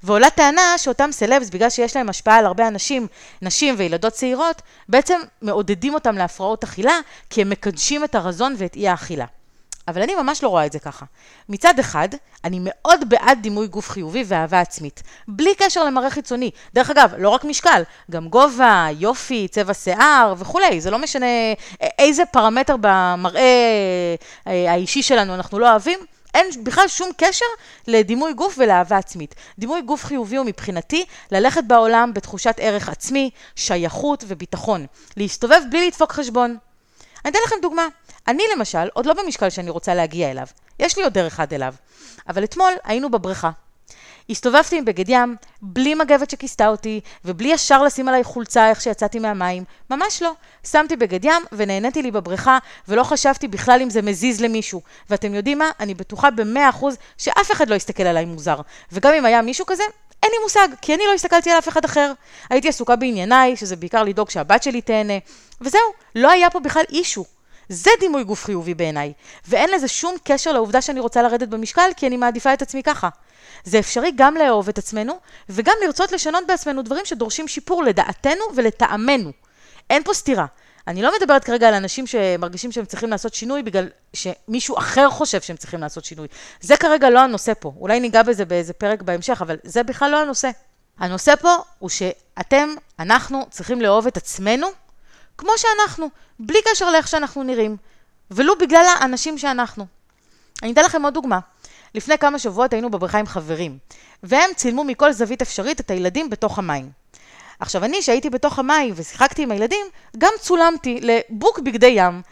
ועולה 0.02 0.30
טענה 0.30 0.78
שאותם 0.78 1.08
סלבס, 1.12 1.50
בגלל 1.50 1.70
שיש 1.70 1.96
להם 1.96 2.08
השפעה 2.08 2.36
על 2.36 2.46
הרבה 2.46 2.68
אנשים, 2.68 3.06
נשים 3.42 3.74
וילדות 3.78 4.12
צעירות, 4.12 4.62
בעצם 4.88 5.20
מעודדים 5.42 5.94
אותם 5.94 6.16
להפרעות 6.16 6.64
אכילה, 6.64 6.98
כי 7.30 7.42
הם 7.42 7.50
מקדשים 7.50 8.04
את 8.04 8.14
הרזון 8.14 8.54
ואת 8.58 8.76
אי 8.76 8.88
האכילה. 8.88 9.26
אבל 9.88 10.02
אני 10.02 10.14
ממש 10.14 10.42
לא 10.42 10.48
רואה 10.48 10.66
את 10.66 10.72
זה 10.72 10.78
ככה. 10.78 11.06
מצד 11.48 11.78
אחד, 11.78 12.08
אני 12.44 12.58
מאוד 12.60 13.08
בעד 13.08 13.38
דימוי 13.42 13.66
גוף 13.66 13.90
חיובי 13.90 14.24
ואהבה 14.26 14.60
עצמית, 14.60 15.02
בלי 15.28 15.54
קשר 15.54 15.84
למראה 15.84 16.10
חיצוני. 16.10 16.50
דרך 16.74 16.90
אגב, 16.90 17.14
לא 17.18 17.28
רק 17.28 17.44
משקל, 17.44 17.82
גם 18.10 18.28
גובה, 18.28 18.86
יופי, 18.98 19.48
צבע 19.48 19.74
שיער 19.74 20.34
וכולי, 20.38 20.80
זה 20.80 20.90
לא 20.90 20.98
משנה 20.98 21.26
איזה 21.98 22.26
פרמטר 22.26 22.76
במראה 22.80 23.42
אה, 24.46 24.72
האישי 24.72 25.02
שלנו 25.02 25.34
אנחנו 25.34 25.58
לא 25.58 25.70
אוהבים. 25.70 25.98
אין 26.34 26.46
בכלל 26.62 26.88
שום 26.88 27.10
קשר 27.16 27.44
לדימוי 27.86 28.32
גוף 28.34 28.54
ולאהבה 28.58 28.96
עצמית. 28.96 29.34
דימוי 29.58 29.82
גוף 29.82 30.04
חיובי 30.04 30.36
הוא 30.36 30.46
מבחינתי 30.46 31.04
ללכת 31.30 31.64
בעולם 31.64 32.14
בתחושת 32.14 32.54
ערך 32.58 32.88
עצמי, 32.88 33.30
שייכות 33.56 34.24
וביטחון. 34.26 34.86
להסתובב 35.16 35.60
בלי 35.70 35.86
לדפוק 35.86 36.12
חשבון. 36.12 36.56
אני 37.24 37.30
אתן 37.30 37.38
לכם 37.46 37.56
דוגמה. 37.62 37.86
אני 38.28 38.42
למשל, 38.56 38.88
עוד 38.92 39.06
לא 39.06 39.14
במשקל 39.14 39.50
שאני 39.50 39.70
רוצה 39.70 39.94
להגיע 39.94 40.30
אליו. 40.30 40.46
יש 40.78 40.96
לי 40.96 41.04
עוד 41.04 41.12
דרך 41.12 41.40
עד 41.40 41.54
אליו. 41.54 41.74
אבל 42.28 42.44
אתמול 42.44 42.72
היינו 42.84 43.10
בבריכה. 43.10 43.50
הסתובבתי 44.30 44.78
עם 44.78 44.84
בגד 44.84 45.08
ים, 45.08 45.36
בלי 45.62 45.94
מגבת 45.94 46.30
שכיסתה 46.30 46.68
אותי, 46.68 47.00
ובלי 47.24 47.48
ישר 47.48 47.82
לשים 47.82 48.08
עליי 48.08 48.24
חולצה 48.24 48.68
איך 48.70 48.80
שיצאתי 48.80 49.18
מהמים. 49.18 49.64
ממש 49.90 50.22
לא. 50.22 50.32
שמתי 50.70 50.96
בגד 50.96 51.24
ים 51.24 51.42
ונהניתי 51.52 52.02
לי 52.02 52.10
בבריכה, 52.10 52.58
ולא 52.88 53.02
חשבתי 53.02 53.48
בכלל 53.48 53.82
אם 53.82 53.90
זה 53.90 54.02
מזיז 54.02 54.40
למישהו. 54.40 54.80
ואתם 55.10 55.34
יודעים 55.34 55.58
מה? 55.58 55.70
אני 55.80 55.94
בטוחה 55.94 56.30
במאה 56.30 56.68
אחוז 56.68 56.96
שאף 57.18 57.52
אחד 57.52 57.68
לא 57.68 57.74
יסתכל 57.74 58.02
עליי 58.02 58.24
מוזר. 58.24 58.56
וגם 58.92 59.14
אם 59.14 59.24
היה 59.24 59.42
מישהו 59.42 59.66
כזה, 59.66 59.82
אין 60.22 60.30
לי 60.32 60.38
מושג, 60.42 60.68
כי 60.82 60.94
אני 60.94 61.02
לא 61.06 61.14
הסתכלתי 61.14 61.50
על 61.50 61.58
אף 61.58 61.68
אחד 61.68 61.84
אחר. 61.84 62.12
הייתי 62.50 62.68
עסוקה 62.68 62.96
בענייניי, 62.96 63.56
שזה 63.56 63.76
בעיקר 63.76 64.02
לדאוג 64.02 64.30
שהבת 64.30 64.62
שלי 64.62 64.80
תהנה, 64.80 65.18
וזהו, 65.60 65.80
לא 66.14 66.30
היה 66.30 66.50
פה 66.50 66.60
בכלל 66.60 66.84
אישו. 66.88 67.24
זה 67.68 67.90
דימוי 68.00 68.24
גוף 68.24 68.44
חיובי 68.44 68.74
בעיניי, 68.74 69.12
ואין 69.48 69.70
לזה 69.70 69.88
שום 69.88 70.14
קשר 70.24 70.52
לעובדה 70.52 70.82
שאני 70.82 71.00
רוצה 71.00 71.22
לרדת 71.22 71.48
במשקל, 71.48 71.90
כי 71.96 72.06
אני 72.06 72.16
מעדיפה 72.16 72.52
את 72.52 72.62
עצמי 72.62 72.82
ככה. 72.82 73.08
זה 73.64 73.78
אפשרי 73.78 74.12
גם 74.16 74.34
לאהוב 74.34 74.68
את 74.68 74.78
עצמנו, 74.78 75.18
וגם 75.48 75.74
לרצות 75.84 76.12
לשנות 76.12 76.46
בעצמנו 76.48 76.82
דברים 76.82 77.04
שדורשים 77.04 77.48
שיפור 77.48 77.82
לדעתנו 77.82 78.42
ולטעמנו. 78.54 79.30
אין 79.90 80.02
פה 80.02 80.14
סתירה. 80.14 80.46
אני 80.86 81.02
לא 81.02 81.12
מדברת 81.20 81.44
כרגע 81.44 81.68
על 81.68 81.74
אנשים 81.74 82.06
שמרגישים 82.06 82.72
שהם 82.72 82.84
צריכים 82.84 83.10
לעשות 83.10 83.34
שינוי 83.34 83.62
בגלל 83.62 83.88
שמישהו 84.12 84.78
אחר 84.78 85.10
חושב 85.10 85.40
שהם 85.40 85.56
צריכים 85.56 85.80
לעשות 85.80 86.04
שינוי. 86.04 86.28
זה 86.60 86.76
כרגע 86.76 87.10
לא 87.10 87.20
הנושא 87.20 87.52
פה. 87.60 87.72
אולי 87.80 88.00
ניגע 88.00 88.22
בזה 88.22 88.44
באיזה 88.44 88.72
פרק 88.72 89.02
בהמשך, 89.02 89.42
אבל 89.42 89.56
זה 89.64 89.82
בכלל 89.82 90.10
לא 90.10 90.20
הנושא. 90.20 90.50
הנושא 90.98 91.36
פה 91.36 91.56
הוא 91.78 91.90
שאתם, 91.90 92.68
אנחנו, 92.98 93.46
צריכים 93.50 93.80
לאהוב 93.80 94.06
את 94.06 94.16
עצמנו 94.16 94.66
כמו 95.38 95.50
שאנחנו, 95.56 96.10
בלי 96.38 96.58
קשר 96.70 96.90
לאיך 96.90 97.08
שאנחנו 97.08 97.42
נראים, 97.42 97.76
ולו 98.30 98.58
בגלל 98.58 98.84
האנשים 99.00 99.38
שאנחנו. 99.38 99.86
אני 100.62 100.72
אתן 100.72 100.84
לכם 100.84 101.02
עוד 101.02 101.14
דוגמה. 101.14 101.38
לפני 101.94 102.18
כמה 102.18 102.38
שבועות 102.38 102.72
היינו 102.72 102.90
בבריכה 102.90 103.18
עם 103.18 103.26
חברים, 103.26 103.78
והם 104.22 104.50
צילמו 104.56 104.84
מכל 104.84 105.12
זווית 105.12 105.42
אפשרית 105.42 105.80
את 105.80 105.90
הילדים 105.90 106.30
בתוך 106.30 106.58
המים. 106.58 106.90
עכשיו, 107.60 107.84
אני, 107.84 108.02
שהייתי 108.02 108.30
בתוך 108.30 108.58
המים 108.58 108.94
ושיחקתי 108.96 109.42
עם 109.42 109.50
הילדים, 109.50 109.86
גם 110.18 110.32
צולמתי 110.40 111.00
לבוק 111.02 111.58
בגדי 111.58 111.86
ים, 111.86 112.22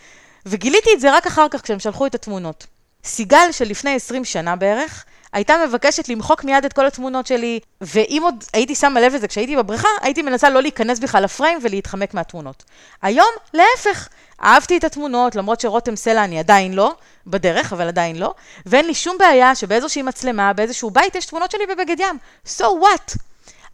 וגיליתי 0.46 0.90
את 0.94 1.00
זה 1.00 1.16
רק 1.16 1.26
אחר 1.26 1.46
כך 1.50 1.62
כשהם 1.62 1.78
שלחו 1.78 2.06
את 2.06 2.14
התמונות. 2.14 2.66
סיגל 3.04 3.52
של 3.52 3.64
לפני 3.64 3.94
20 3.94 4.24
שנה 4.24 4.56
בערך, 4.56 5.04
הייתה 5.33 5.55
מבקשת 5.66 6.09
למחוק 6.09 6.45
מיד 6.45 6.64
את 6.64 6.73
כל 6.73 6.87
התמונות 6.87 7.27
שלי, 7.27 7.61
ואם 7.81 8.21
עוד 8.25 8.45
הייתי 8.53 8.75
שמה 8.75 9.01
לב 9.01 9.14
לזה 9.14 9.29
כשהייתי 9.29 9.57
בבריכה, 9.57 9.88
הייתי 10.01 10.23
מנסה 10.23 10.51
לא 10.51 10.62
להיכנס 10.62 10.99
בכלל 10.99 11.25
לפריים 11.25 11.59
ולהתחמק 11.62 12.14
מהתמונות. 12.14 12.64
היום, 13.03 13.31
להפך, 13.55 14.09
אהבתי 14.45 14.77
את 14.77 14.85
התמונות, 14.85 15.37
למרות 15.37 15.61
שרותם 15.61 15.97
סלע 15.97 16.25
אני 16.25 16.38
עדיין 16.38 16.75
לא, 16.75 16.95
בדרך, 17.27 17.73
אבל 17.73 17.88
עדיין 17.88 18.16
לא, 18.16 18.35
ואין 18.66 18.87
לי 18.87 18.95
שום 18.95 19.18
בעיה 19.18 19.55
שבאיזושהי 19.55 20.03
מצלמה, 20.03 20.53
באיזשהו 20.53 20.90
בית, 20.90 21.14
יש 21.14 21.27
תמונות 21.27 21.51
שלי 21.51 21.66
בבגד 21.66 22.01
ים. 22.01 22.18
So 22.47 22.64
what? 22.64 23.16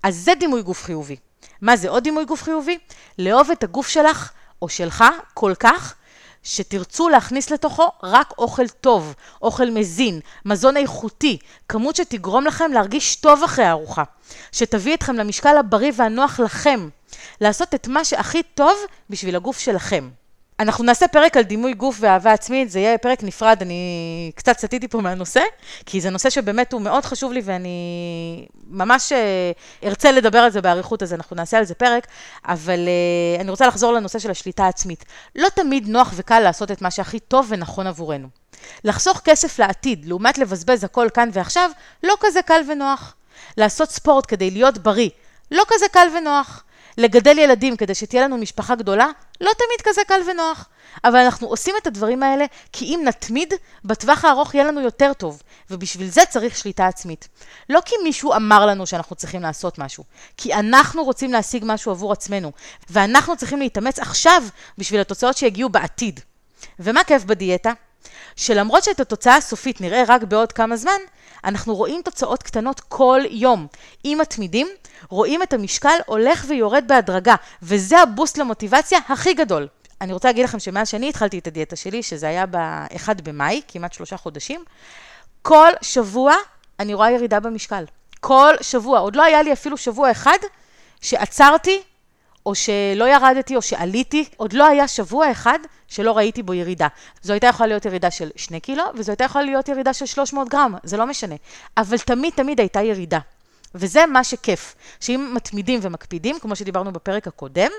אז 0.02 0.16
זה 0.16 0.34
דימוי 0.34 0.62
גוף 0.62 0.84
חיובי. 0.84 1.16
מה 1.62 1.76
זה 1.76 1.88
עוד 1.88 2.04
דימוי 2.04 2.24
גוף 2.24 2.42
חיובי? 2.42 2.78
לאהוב 3.18 3.50
את 3.50 3.62
הגוף 3.62 3.88
שלך, 3.88 4.30
או 4.62 4.68
שלך, 4.68 5.04
כל 5.34 5.54
כך, 5.60 5.94
שתרצו 6.42 7.08
להכניס 7.08 7.50
לתוכו 7.50 7.88
רק 8.02 8.34
אוכל 8.38 8.68
טוב, 8.68 9.14
אוכל 9.42 9.70
מזין, 9.70 10.20
מזון 10.44 10.76
איכותי, 10.76 11.38
כמות 11.68 11.96
שתגרום 11.96 12.46
לכם 12.46 12.72
להרגיש 12.72 13.16
טוב 13.16 13.42
אחרי 13.42 13.64
הארוחה, 13.64 14.02
שתביא 14.52 14.94
אתכם 14.94 15.16
למשקל 15.16 15.56
הבריא 15.56 15.92
והנוח 15.96 16.40
לכם, 16.40 16.88
לעשות 17.40 17.74
את 17.74 17.88
מה 17.88 18.04
שהכי 18.04 18.42
טוב 18.42 18.76
בשביל 19.10 19.36
הגוף 19.36 19.58
שלכם. 19.58 20.08
אנחנו 20.60 20.84
נעשה 20.84 21.08
פרק 21.08 21.36
על 21.36 21.42
דימוי 21.42 21.74
גוף 21.74 21.96
ואהבה 22.00 22.32
עצמית, 22.32 22.70
זה 22.70 22.80
יהיה 22.80 22.98
פרק 22.98 23.22
נפרד, 23.22 23.58
אני 23.60 24.30
קצת 24.34 24.58
סטיתי 24.58 24.88
פה 24.88 25.00
מהנושא, 25.00 25.40
כי 25.86 26.00
זה 26.00 26.10
נושא 26.10 26.30
שבאמת 26.30 26.72
הוא 26.72 26.80
מאוד 26.80 27.04
חשוב 27.04 27.32
לי 27.32 27.40
ואני 27.44 28.46
ממש 28.66 29.12
אה, 29.12 29.52
ארצה 29.84 30.12
לדבר 30.12 30.38
על 30.38 30.50
זה 30.50 30.60
באריכות, 30.60 31.02
אז 31.02 31.14
אנחנו 31.14 31.36
נעשה 31.36 31.58
על 31.58 31.64
זה 31.64 31.74
פרק, 31.74 32.06
אבל 32.44 32.78
uh, 32.78 33.40
אני 33.40 33.50
רוצה 33.50 33.66
לחזור 33.66 33.92
לנושא 33.92 34.18
של 34.18 34.30
השליטה 34.30 34.64
העצמית. 34.64 35.04
לא 35.36 35.48
תמיד 35.48 35.88
נוח 35.88 36.12
וקל 36.16 36.40
לעשות 36.40 36.70
את 36.70 36.82
מה 36.82 36.90
שהכי 36.90 37.20
טוב 37.20 37.46
ונכון 37.48 37.86
עבורנו. 37.86 38.28
לחסוך 38.84 39.20
כסף 39.24 39.58
לעתיד, 39.58 40.06
לעומת 40.06 40.38
לבזבז 40.38 40.84
הכל 40.84 41.08
כאן 41.14 41.28
ועכשיו, 41.32 41.70
לא 42.02 42.14
כזה 42.20 42.42
קל 42.42 42.60
ונוח. 42.68 43.14
לעשות 43.56 43.90
ספורט 43.90 44.24
כדי 44.28 44.50
להיות 44.50 44.78
בריא, 44.78 45.10
לא 45.50 45.62
כזה 45.68 45.86
קל 45.92 46.08
ונוח. 46.16 46.64
לגדל 46.98 47.38
ילדים 47.38 47.76
כדי 47.76 47.94
שתהיה 47.94 48.22
לנו 48.22 48.38
משפחה 48.38 48.74
גדולה, 48.74 49.06
לא 49.40 49.50
תמיד 49.58 49.80
כזה 49.84 50.00
קל 50.06 50.20
ונוח. 50.30 50.68
אבל 51.04 51.18
אנחנו 51.18 51.46
עושים 51.46 51.74
את 51.82 51.86
הדברים 51.86 52.22
האלה 52.22 52.44
כי 52.72 52.84
אם 52.84 53.00
נתמיד, 53.04 53.54
בטווח 53.84 54.24
הארוך 54.24 54.54
יהיה 54.54 54.64
לנו 54.64 54.80
יותר 54.80 55.12
טוב, 55.12 55.42
ובשביל 55.70 56.08
זה 56.08 56.22
צריך 56.28 56.56
שליטה 56.56 56.86
עצמית. 56.86 57.28
לא 57.68 57.80
כי 57.84 57.94
מישהו 58.04 58.34
אמר 58.34 58.66
לנו 58.66 58.86
שאנחנו 58.86 59.16
צריכים 59.16 59.42
לעשות 59.42 59.78
משהו, 59.78 60.04
כי 60.36 60.54
אנחנו 60.54 61.04
רוצים 61.04 61.32
להשיג 61.32 61.62
משהו 61.66 61.92
עבור 61.92 62.12
עצמנו, 62.12 62.52
ואנחנו 62.90 63.36
צריכים 63.36 63.58
להתאמץ 63.58 63.98
עכשיו 63.98 64.42
בשביל 64.78 65.00
התוצאות 65.00 65.36
שיגיעו 65.36 65.68
בעתיד. 65.68 66.20
ומה 66.78 67.04
כיף 67.04 67.24
בדיאטה? 67.24 67.72
שלמרות 68.36 68.84
שאת 68.84 69.00
התוצאה 69.00 69.36
הסופית 69.36 69.80
נראה 69.80 70.02
רק 70.08 70.22
בעוד 70.22 70.52
כמה 70.52 70.76
זמן, 70.76 71.00
אנחנו 71.44 71.74
רואים 71.74 72.02
תוצאות 72.04 72.42
קטנות 72.42 72.80
כל 72.80 73.20
יום. 73.30 73.66
אם 74.04 74.18
מתמידים, 74.20 74.68
רואים 75.08 75.42
את 75.42 75.52
המשקל 75.52 75.98
הולך 76.06 76.44
ויורד 76.48 76.84
בהדרגה, 76.86 77.34
וזה 77.62 78.00
הבוסט 78.00 78.38
למוטיבציה 78.38 78.98
הכי 79.08 79.34
גדול. 79.34 79.68
אני 80.00 80.12
רוצה 80.12 80.28
להגיד 80.28 80.44
לכם 80.44 80.58
שמאז 80.58 80.88
שאני 80.88 81.08
התחלתי 81.08 81.38
את 81.38 81.46
הדיאטה 81.46 81.76
שלי, 81.76 82.02
שזה 82.02 82.28
היה 82.28 82.46
ב-1 82.46 83.22
במאי, 83.22 83.60
כמעט 83.68 83.92
שלושה 83.92 84.16
חודשים, 84.16 84.64
כל 85.42 85.70
שבוע 85.82 86.34
אני 86.80 86.94
רואה 86.94 87.10
ירידה 87.10 87.40
במשקל. 87.40 87.84
כל 88.20 88.54
שבוע. 88.60 88.98
עוד 88.98 89.16
לא 89.16 89.22
היה 89.22 89.42
לי 89.42 89.52
אפילו 89.52 89.76
שבוע 89.76 90.10
אחד 90.10 90.38
שעצרתי, 91.00 91.82
או 92.48 92.54
שלא 92.54 93.04
ירדתי, 93.04 93.56
או 93.56 93.62
שעליתי. 93.62 94.24
עוד 94.36 94.52
לא 94.52 94.66
היה 94.66 94.88
שבוע 94.88 95.30
אחד 95.30 95.58
שלא 95.88 96.16
ראיתי 96.16 96.42
בו 96.42 96.54
ירידה. 96.54 96.86
זו 97.22 97.32
הייתה 97.32 97.46
יכולה 97.46 97.66
להיות 97.66 97.84
ירידה 97.84 98.10
של 98.10 98.30
2 98.36 98.60
קילו, 98.60 98.84
וזו 98.94 99.12
הייתה 99.12 99.24
יכולה 99.24 99.44
להיות 99.44 99.68
ירידה 99.68 99.92
של 99.92 100.06
300 100.06 100.48
גרם, 100.48 100.74
זה 100.82 100.96
לא 100.96 101.06
משנה. 101.06 101.34
אבל 101.76 101.98
תמיד 101.98 102.32
תמיד 102.36 102.60
הייתה 102.60 102.82
ירידה. 102.82 103.18
וזה 103.74 104.06
מה 104.06 104.24
שכיף, 104.24 104.74
שאם 105.00 105.30
מתמידים 105.34 105.80
ומקפידים, 105.82 106.38
כמו 106.38 106.56
שדיברנו 106.56 106.92
בפרק 106.92 107.26
הקודם, 107.26 107.70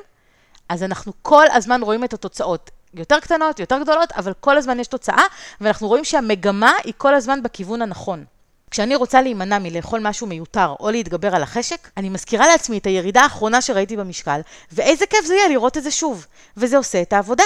אז 0.69 0.83
אנחנו 0.83 1.13
כל 1.21 1.45
הזמן 1.51 1.81
רואים 1.83 2.03
את 2.03 2.13
התוצאות. 2.13 2.71
יותר 2.93 3.19
קטנות, 3.19 3.59
יותר 3.59 3.79
גדולות, 3.79 4.11
אבל 4.11 4.33
כל 4.39 4.57
הזמן 4.57 4.79
יש 4.79 4.87
תוצאה, 4.87 5.23
ואנחנו 5.61 5.87
רואים 5.87 6.05
שהמגמה 6.05 6.71
היא 6.83 6.93
כל 6.97 7.15
הזמן 7.15 7.43
בכיוון 7.43 7.81
הנכון. 7.81 8.25
כשאני 8.71 8.95
רוצה 8.95 9.21
להימנע 9.21 9.59
מלאכול 9.59 9.99
משהו 10.03 10.27
מיותר 10.27 10.75
או 10.79 10.91
להתגבר 10.91 11.35
על 11.35 11.43
החשק, 11.43 11.89
אני 11.97 12.09
מזכירה 12.09 12.47
לעצמי 12.47 12.77
את 12.77 12.85
הירידה 12.85 13.21
האחרונה 13.21 13.61
שראיתי 13.61 13.97
במשקל, 13.97 14.41
ואיזה 14.71 15.05
כיף 15.05 15.25
זה 15.25 15.35
יהיה 15.35 15.47
לראות 15.47 15.77
את 15.77 15.83
זה 15.83 15.91
שוב. 15.91 16.25
וזה 16.57 16.77
עושה 16.77 17.01
את 17.01 17.13
העבודה. 17.13 17.43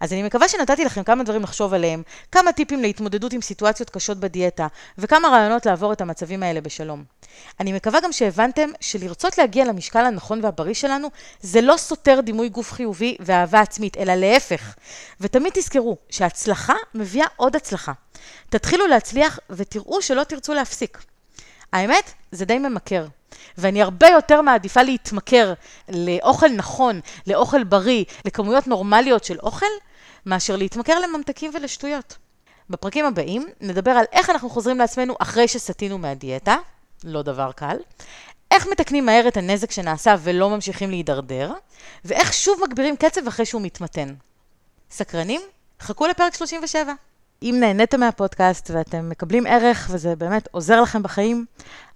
אז 0.00 0.12
אני 0.12 0.22
מקווה 0.22 0.48
שנתתי 0.48 0.84
לכם 0.84 1.02
כמה 1.02 1.22
דברים 1.22 1.42
לחשוב 1.42 1.74
עליהם, 1.74 2.02
כמה 2.32 2.52
טיפים 2.52 2.82
להתמודדות 2.82 3.32
עם 3.32 3.40
סיטואציות 3.40 3.90
קשות 3.90 4.20
בדיאטה, 4.20 4.66
וכמה 4.98 5.28
רעיונות 5.28 5.66
לעבור 5.66 5.92
את 5.92 6.00
המצבים 6.00 6.42
האלה 6.42 6.60
בשלום. 6.60 7.04
אני 7.60 7.72
מקווה 7.72 8.00
גם 8.00 8.12
שהבנתם 8.12 8.68
שלרצות 8.80 9.38
להגיע 9.38 9.64
למשקל 9.64 10.04
הנכון 10.04 10.44
והבריא 10.44 10.74
שלנו, 10.74 11.08
זה 11.40 11.60
לא 11.60 11.76
סותר 11.76 12.20
דימוי 12.20 12.48
גוף 12.48 12.72
חיובי 12.72 13.16
ואהבה 13.20 13.60
עצמית, 13.60 13.96
אלא 13.96 14.14
להפך. 14.14 14.74
ותמיד 15.20 15.52
תזכרו 15.54 15.96
שהצלחה 16.10 16.74
מביאה 16.94 17.26
עוד 17.36 17.56
הצלחה. 17.56 17.92
תתחילו 18.50 18.86
להצליח 18.86 19.38
ותראו 19.50 20.02
שלא 20.02 20.24
תרצו 20.24 20.54
להפסיק. 20.54 20.98
האמת, 21.72 22.12
זה 22.32 22.44
די 22.44 22.58
ממכר. 22.58 23.06
ואני 23.58 23.82
הרבה 23.82 24.08
יותר 24.08 24.40
מעדיפה 24.40 24.82
להתמכר 24.82 25.52
לאוכל 25.88 26.48
נכון, 26.48 27.00
לאוכל 27.26 27.64
בריא, 27.64 28.04
לכמויות 28.24 28.66
נורמליות 28.66 29.24
של 29.24 29.38
אוכל, 29.38 29.66
מאשר 30.26 30.56
להתמכר 30.56 30.98
לממתקים 30.98 31.50
ולשטויות. 31.54 32.16
בפרקים 32.70 33.04
הבאים 33.04 33.46
נדבר 33.60 33.90
על 33.90 34.04
איך 34.12 34.30
אנחנו 34.30 34.50
חוזרים 34.50 34.78
לעצמנו 34.78 35.14
אחרי 35.18 35.48
שסטינו 35.48 35.98
מהדיאטה, 35.98 36.56
לא 37.04 37.22
דבר 37.22 37.52
קל, 37.52 37.76
איך 38.50 38.66
מתקנים 38.66 39.06
מהר 39.06 39.28
את 39.28 39.36
הנזק 39.36 39.70
שנעשה 39.70 40.16
ולא 40.22 40.50
ממשיכים 40.50 40.90
להידרדר, 40.90 41.52
ואיך 42.04 42.32
שוב 42.32 42.60
מגבירים 42.64 42.96
קצב 42.96 43.28
אחרי 43.28 43.46
שהוא 43.46 43.62
מתמתן. 43.62 44.14
סקרנים? 44.90 45.40
חכו 45.80 46.06
לפרק 46.06 46.34
37. 46.34 46.92
אם 47.44 47.56
נהניתם 47.60 48.00
מהפודקאסט 48.00 48.70
ואתם 48.74 49.08
מקבלים 49.08 49.46
ערך 49.46 49.88
וזה 49.90 50.16
באמת 50.16 50.48
עוזר 50.50 50.80
לכם 50.80 51.02
בחיים, 51.02 51.44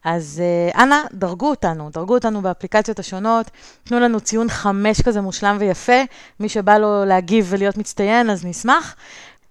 אז 0.04 0.42
uh, 0.72 0.78
אנא, 0.78 0.96
דרגו 1.12 1.50
אותנו, 1.50 1.90
דרגו 1.90 2.14
אותנו 2.14 2.42
באפליקציות 2.42 2.98
השונות, 2.98 3.50
תנו 3.84 4.00
לנו 4.00 4.20
ציון 4.20 4.48
חמש 4.48 5.02
כזה 5.02 5.20
מושלם 5.20 5.56
ויפה, 5.60 6.02
מי 6.40 6.48
שבא 6.48 6.78
לו 6.78 7.04
להגיב 7.04 7.46
ולהיות 7.48 7.76
מצטיין, 7.76 8.30
אז 8.30 8.44
נשמח. 8.44 8.96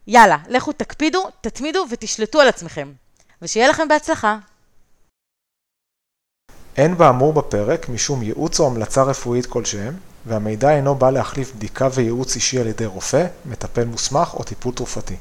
יאללה, 0.08 0.38
לכו 0.50 0.72
תקפידו, 0.72 1.24
תתמידו 1.42 1.86
ותשלטו 1.90 2.42
על 2.42 2.48
עצמכם. 2.48 2.92
ושיהיה 3.42 3.68
לכם 3.68 3.88
בהצלחה. 3.88 4.38
אין 6.78 6.98
באמור 6.98 7.34
בפרק 7.34 7.90
משום 7.90 8.24
ייעוץ 8.24 8.60
או 8.60 8.68
המלצה 8.68 9.04
רפואית 9.04 9.46
כלשהם, 9.46 9.94
והמידע 10.26 10.72
אינו 10.72 10.96
בא 10.96 11.10
להחליף 11.10 11.56
בדיקה 11.56 11.88
וייעוץ 11.94 12.36
אישי 12.36 12.60
על 12.60 12.68
ידי 12.68 12.86
רופא, 12.86 13.28
מטפל 13.46 13.86
מוסמך 13.86 14.34
או 14.34 14.44
טיפול 14.44 14.74
תרופתי. 14.74 15.16